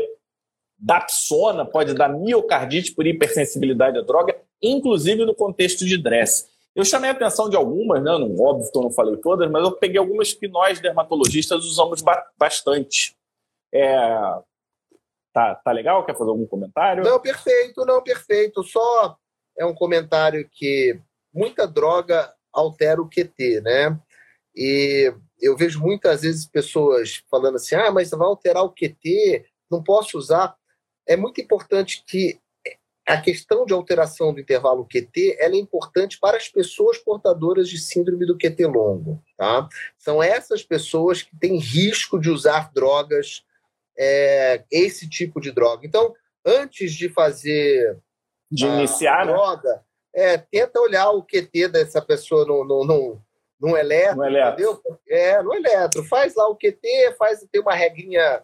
[0.77, 6.54] dapsona pode dar miocardite por hipersensibilidade à droga, inclusive no contexto de DRESS.
[6.75, 9.63] Eu chamei a atenção de algumas, né, não, óbvio que eu não falei todas, mas
[9.63, 13.17] eu peguei algumas que nós, dermatologistas, usamos ba bastante.
[13.73, 13.97] É,
[15.33, 16.05] tá, tá legal?
[16.05, 17.05] Quer fazer algum comentário?
[17.05, 18.63] Não, perfeito, não, perfeito.
[18.65, 19.17] Só
[19.57, 20.99] é um comentário que
[21.33, 23.99] muita droga altera o QT, né?
[24.55, 29.83] E eu vejo muitas vezes pessoas falando assim: ah, mas vai alterar o QT, não
[29.83, 30.57] posso usar.
[31.07, 32.41] É muito importante que
[33.07, 37.79] a questão de alteração do intervalo QT ela é importante para as pessoas portadoras de
[37.79, 39.23] síndrome do QT longo.
[39.37, 39.69] Tá?
[39.99, 43.45] São essas pessoas que têm risco de usar drogas,
[43.97, 45.87] é, esse tipo de droga.
[45.87, 46.15] Então,
[46.45, 47.99] antes de fazer.
[48.51, 49.33] De iniciar, né?
[49.33, 49.81] droga, né?
[50.15, 53.23] é, tenta olhar o QT dessa pessoa no, no, no,
[53.61, 54.53] no eletro, no eletro.
[54.53, 54.83] Entendeu?
[55.09, 56.05] É, no eletro.
[56.05, 58.43] Faz lá o QT, faz, tem uma regrinha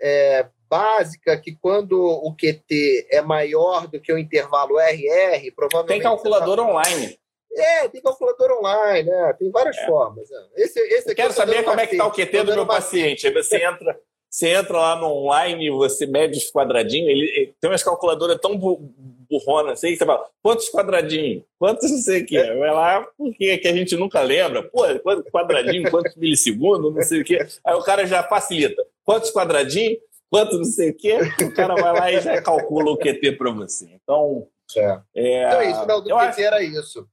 [0.00, 5.88] é, básica que quando o QT é maior do que o intervalo RR, provavelmente.
[5.88, 6.62] Tem calculador tá...
[6.62, 7.18] online.
[7.54, 9.36] É, tem calculador online, né?
[9.38, 9.86] Tem várias é.
[9.86, 10.30] formas.
[10.30, 10.38] Né?
[10.56, 13.26] Esse, esse eu quero saber como é que está o QT do meu paciente.
[13.26, 14.00] Aí você entra,
[14.30, 18.56] você entra lá no online, você mede os quadradinhos, ele, ele tem umas calculadoras tão
[18.56, 21.42] burrona assim, você fala, quantos quadradinhos?
[21.58, 22.42] Quantos não sei o que?
[22.42, 24.62] Vai lá, porque que a gente nunca lembra?
[24.62, 27.36] Pô, quantos quadradinhos, quantos milissegundos, não sei o que.
[27.62, 28.82] Aí o cara já facilita.
[29.04, 29.98] Quantos quadradinhos?
[30.32, 31.12] Quantos não sei o que?
[31.44, 34.00] O cara vai lá e já calcula o QT para você.
[34.02, 34.48] Então.
[34.74, 35.02] É.
[35.14, 36.40] É, então é isso, não, do QT acho...
[36.40, 37.08] era isso.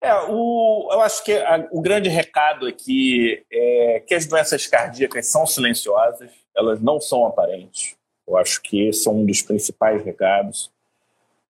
[0.00, 5.26] É, o, eu acho que a, o grande recado aqui é que as doenças cardíacas
[5.26, 7.94] são silenciosas, elas não são aparentes.
[8.26, 10.72] Eu acho que esse é um dos principais recados.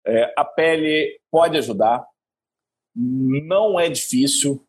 [0.05, 2.05] É, a pele pode ajudar.
[2.97, 4.61] Não é difícil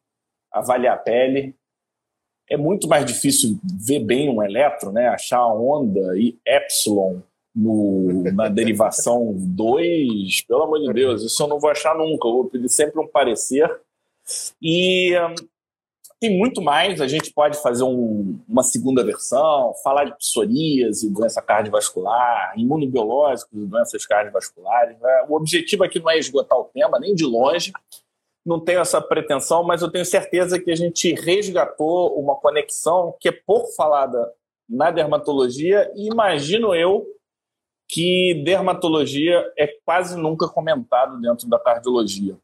[0.51, 1.55] avaliar a pele.
[2.49, 5.07] É muito mais difícil ver bem um eletro, né?
[5.07, 7.17] achar a onda e epsilon
[7.55, 12.27] no, na derivação 2, pelo amor de Deus, isso eu não vou achar nunca.
[12.27, 13.69] Eu vou pedir sempre um parecer.
[14.61, 15.13] E
[16.19, 21.41] tem muito mais, a gente pode fazer um, uma segunda versão, falar de psoríase, doença
[21.41, 24.99] cardiovascular, imunobiológicos, doenças cardiovasculares.
[24.99, 25.25] Né?
[25.29, 27.71] O objetivo aqui não é esgotar o tema, nem de longe,
[28.45, 33.29] não tenho essa pretensão, mas eu tenho certeza que a gente resgatou uma conexão que
[33.29, 34.31] é pouco falada
[34.67, 37.05] na dermatologia e imagino eu
[37.87, 42.37] que dermatologia é quase nunca comentado dentro da cardiologia.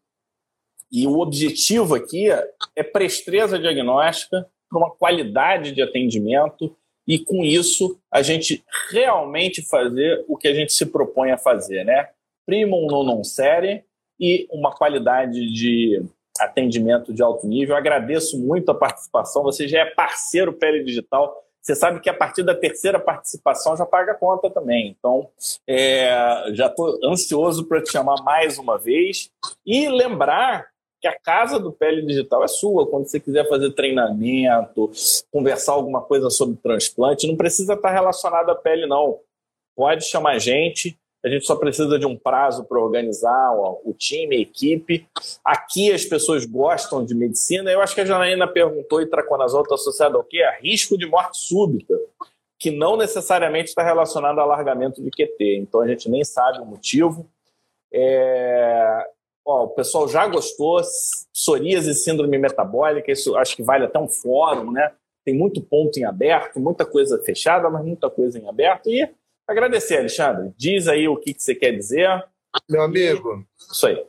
[0.92, 2.30] E o objetivo aqui
[2.76, 6.76] é presteza diagnóstica para uma qualidade de atendimento
[7.08, 11.84] e com isso a gente realmente fazer o que a gente se propõe a fazer,
[11.84, 12.10] né?
[12.46, 13.84] Primum non non série
[14.20, 16.04] e uma qualidade de
[16.40, 17.76] atendimento de alto nível.
[17.76, 19.44] agradeço muito a participação.
[19.44, 21.42] Você já é parceiro Pele Digital.
[21.62, 24.96] Você sabe que a partir da terceira participação já paga a conta também.
[24.98, 25.30] Então,
[25.68, 29.32] é, já estou ansioso para te chamar mais uma vez
[29.66, 30.68] e lembrar
[31.02, 32.88] que a casa do Pele Digital é sua.
[32.88, 34.92] Quando você quiser fazer treinamento,
[35.32, 39.20] conversar alguma coisa sobre transplante, não precisa estar relacionado à pele, não.
[39.76, 40.98] Pode chamar a gente.
[41.26, 43.52] A gente só precisa de um prazo para organizar
[43.84, 45.08] o, time, a equipe.
[45.44, 47.72] Aqui as pessoas gostam de medicina.
[47.72, 50.44] Eu acho que a Janaína perguntou e traconazol está associado ao quê?
[50.44, 51.96] A risco de morte súbita,
[52.60, 55.58] que não necessariamente está relacionado a alargamento de QT.
[55.58, 57.28] Então a gente nem sabe o motivo.
[57.92, 59.08] É...
[59.44, 60.80] Ó, o pessoal já gostou.
[61.34, 64.92] Psoríase e síndrome metabólica, isso acho que vale até um fórum, né?
[65.24, 68.92] Tem muito ponto em aberto, muita coisa fechada, mas muita coisa em aberto.
[68.92, 69.10] E
[69.48, 70.54] Agradecer, Alexandre.
[70.58, 72.08] Diz aí o que, que você quer dizer.
[72.70, 73.46] Meu amigo.
[73.58, 74.06] Isso aí.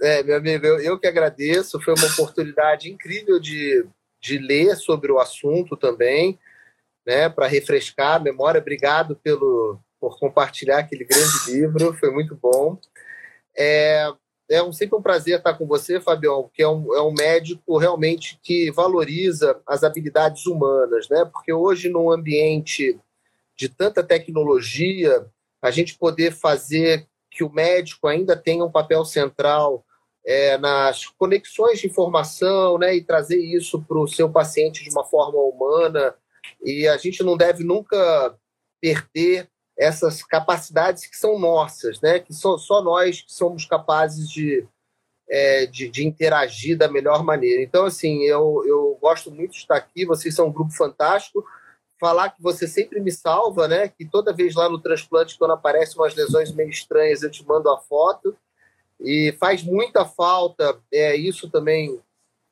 [0.00, 1.80] É, meu amigo, eu, eu que agradeço.
[1.80, 3.86] Foi uma oportunidade incrível de,
[4.20, 6.38] de ler sobre o assunto também,
[7.06, 8.60] né, para refrescar a memória.
[8.60, 12.78] Obrigado pelo, por compartilhar aquele grande livro, foi muito bom.
[13.56, 14.12] É,
[14.50, 17.78] é um, sempre um prazer estar com você, Fabião, que é um, é um médico
[17.78, 21.24] realmente que valoriza as habilidades humanas, né?
[21.24, 22.98] Porque hoje, num ambiente
[23.56, 25.26] de tanta tecnologia,
[25.62, 29.84] a gente poder fazer que o médico ainda tenha um papel central
[30.24, 35.04] é, nas conexões de informação, né, e trazer isso para o seu paciente de uma
[35.04, 36.14] forma humana.
[36.62, 38.36] E a gente não deve nunca
[38.80, 44.66] perder essas capacidades que são nossas, né, que só, só nós que somos capazes de,
[45.28, 47.62] é, de, de, interagir da melhor maneira.
[47.62, 51.44] Então, assim, eu, eu gosto muito de estar aqui, vocês são um grupo fantástico
[52.04, 53.88] falar que você sempre me salva, né?
[53.88, 57.70] Que toda vez lá no transplante, quando aparecem umas lesões meio estranhas, eu te mando
[57.70, 58.36] a foto.
[59.00, 61.98] E faz muita falta, é isso também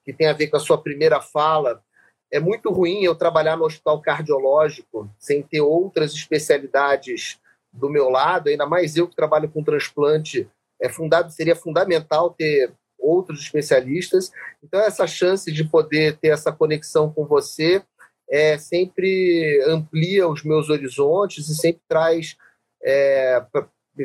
[0.07, 1.83] que tem a ver com a sua primeira fala.
[2.31, 7.39] É muito ruim eu trabalhar no hospital cardiológico sem ter outras especialidades
[7.71, 10.49] do meu lado, ainda mais eu que trabalho com transplante,
[10.81, 14.33] é fundado, seria fundamental ter outros especialistas.
[14.65, 17.83] Então, essa chance de poder ter essa conexão com você
[18.33, 22.35] é, sempre amplia os meus horizontes e sempre traz
[22.83, 23.45] é,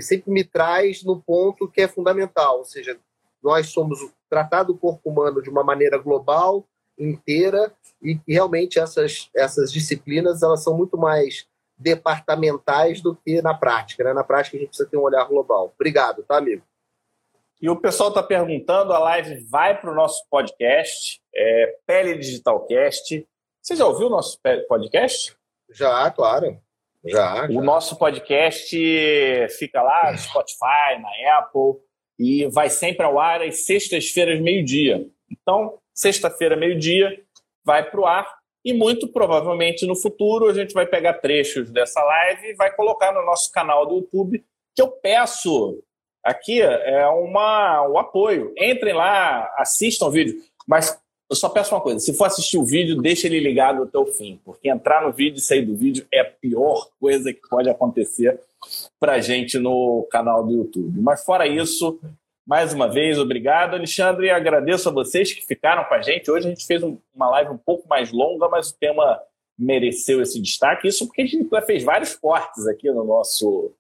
[0.01, 2.99] sempre me traz no ponto que é fundamental, ou seja,
[3.41, 3.99] nós somos
[4.29, 6.67] tratado o corpo humano de uma maneira global,
[6.99, 7.71] inteira
[8.01, 11.47] e que realmente essas essas disciplinas elas são muito mais
[11.77, 14.03] departamentais do que na prática.
[14.03, 14.13] Né?
[14.13, 15.71] Na prática a gente precisa ter um olhar global.
[15.75, 16.63] Obrigado, tá, amigo?
[17.61, 23.25] E o pessoal está perguntando, a live vai para o nosso podcast, é, Pele Digitalcast.
[23.68, 24.39] Você já ouviu o nosso
[24.69, 25.35] podcast?
[25.72, 26.57] Já, claro.
[27.03, 27.48] Já, já.
[27.49, 28.77] O nosso podcast
[29.60, 31.73] fica lá no Spotify, na Apple,
[32.18, 35.06] e vai sempre ao ar às sextas-feiras, meio-dia.
[35.30, 37.22] Então, sexta-feira, meio-dia,
[37.61, 38.38] vai para o ar.
[38.64, 43.11] E muito provavelmente no futuro a gente vai pegar trechos dessa live e vai colocar
[43.11, 45.84] no nosso canal do YouTube, que eu peço
[46.23, 48.53] aqui é uma, um apoio.
[48.57, 50.41] Entrem lá, assistam o vídeo.
[50.65, 50.98] Mas
[51.29, 54.05] eu só peço uma coisa: se for assistir o vídeo, deixa ele ligado até o
[54.05, 57.69] fim, porque entrar no vídeo e sair do vídeo é a pior coisa que pode
[57.69, 58.39] acontecer
[58.99, 60.99] para gente no canal do YouTube.
[61.01, 61.99] Mas fora isso,
[62.45, 66.31] mais uma vez, obrigado, Alexandre, e agradeço a vocês que ficaram com a gente.
[66.31, 69.21] Hoje a gente fez uma live um pouco mais longa, mas o tema
[69.57, 70.87] mereceu esse destaque.
[70.87, 73.73] Isso porque a gente fez vários cortes aqui no nosso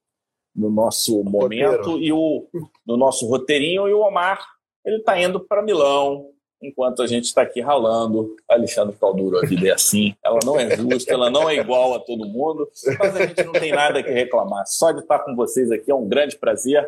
[0.55, 2.03] no nosso momento Roteiro.
[2.03, 2.47] e o
[2.83, 4.43] no nosso roteirinho e o Omar
[4.83, 6.31] ele está indo para Milão
[6.61, 8.35] enquanto a gente está aqui ralando.
[8.49, 11.99] Alexandre Calduro, a vida é assim, ela não é justa, ela não é igual a
[11.99, 12.69] todo mundo,
[12.99, 14.65] mas a gente não tem nada que reclamar.
[14.67, 16.87] Só de estar com vocês aqui é um grande prazer.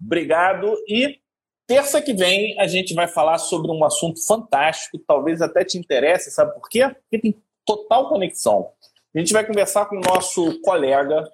[0.00, 1.18] Obrigado e
[1.66, 6.30] terça que vem a gente vai falar sobre um assunto fantástico, talvez até te interesse,
[6.30, 6.88] sabe por quê?
[6.88, 8.70] Porque tem total conexão.
[9.14, 11.24] A gente vai conversar com o nosso colega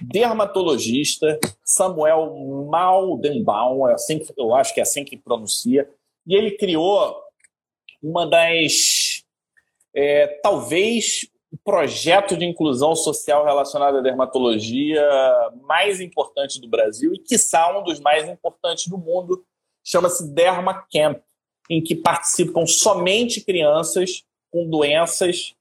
[0.00, 2.34] dermatologista Samuel
[2.70, 5.88] Maldenbaum, é assim que, eu acho que é assim que pronuncia,
[6.26, 7.21] e ele criou
[8.02, 9.24] uma das.
[9.94, 15.06] É, talvez o projeto de inclusão social relacionado à dermatologia
[15.62, 19.44] mais importante do Brasil e, quiçá, um dos mais importantes do mundo,
[19.84, 21.20] chama-se Derma Camp.
[21.68, 25.54] em que participam somente crianças com doenças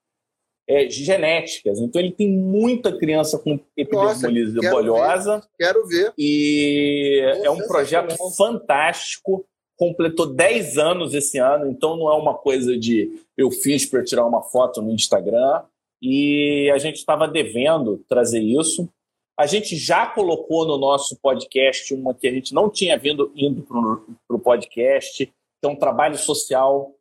[0.68, 1.80] é, genéticas.
[1.80, 5.38] Então ele tem muita criança com epidermolise Nossa, bolhosa.
[5.40, 6.14] Ver, quero ver.
[6.18, 9.46] E Nossa, é um projeto fantástico.
[9.82, 14.28] Completou 10 anos esse ano, então não é uma coisa de eu fiz para tirar
[14.28, 15.64] uma foto no Instagram.
[16.00, 18.88] E a gente estava devendo trazer isso.
[19.36, 23.64] A gente já colocou no nosso podcast uma que a gente não tinha vindo indo
[23.64, 25.34] para o podcast, que
[25.64, 26.94] é um trabalho social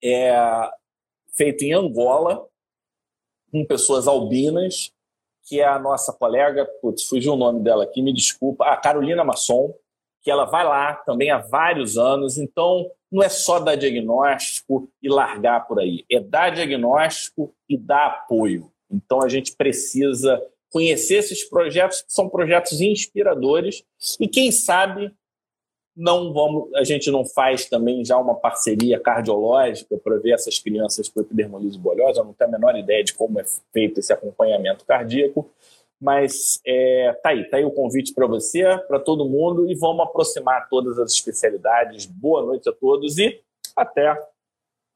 [0.00, 0.32] é,
[1.34, 2.46] feito em Angola,
[3.50, 4.92] com pessoas albinas,
[5.44, 9.24] que é a nossa colega, putz, fugiu o nome dela aqui, me desculpa, a Carolina
[9.24, 9.74] Masson,
[10.26, 15.08] que ela vai lá também há vários anos, então não é só dar diagnóstico e
[15.08, 18.68] largar por aí, é dar diagnóstico e dar apoio.
[18.90, 23.84] Então a gente precisa conhecer esses projetos, que são projetos inspiradores,
[24.18, 25.14] e quem sabe
[25.96, 31.08] não vamos, a gente não faz também já uma parceria cardiológica para ver essas crianças
[31.08, 34.84] com epidermolise bolhosa, eu não tenho a menor ideia de como é feito esse acompanhamento
[34.84, 35.48] cardíaco,
[36.00, 40.04] mas é, tá aí, tá aí o convite para você, para todo mundo, e vamos
[40.04, 42.06] aproximar todas as especialidades.
[42.06, 43.40] Boa noite a todos e
[43.74, 44.18] até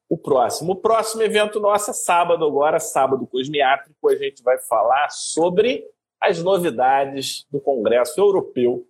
[0.09, 0.73] o próximo.
[0.73, 5.87] O próximo evento nosso é sábado agora, sábado cosmiátrico, a gente vai falar sobre
[6.21, 8.87] as novidades do Congresso Europeu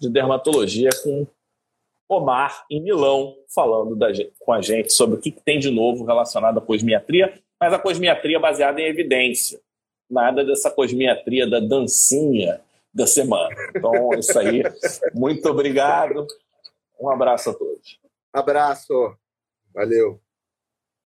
[0.00, 1.26] de dermatologia com
[2.08, 4.08] Omar em Milão, falando da,
[4.40, 7.78] com a gente sobre o que, que tem de novo relacionado à cosmiatria, mas a
[7.78, 9.60] cosmiatria baseada em evidência.
[10.12, 12.60] Nada dessa cosmiatria da dancinha
[12.92, 13.56] da semana.
[13.74, 14.62] Então, é isso aí.
[15.14, 16.26] Muito obrigado.
[17.00, 17.98] Um abraço a todos.
[18.32, 19.16] Abraço.
[19.74, 20.21] Valeu.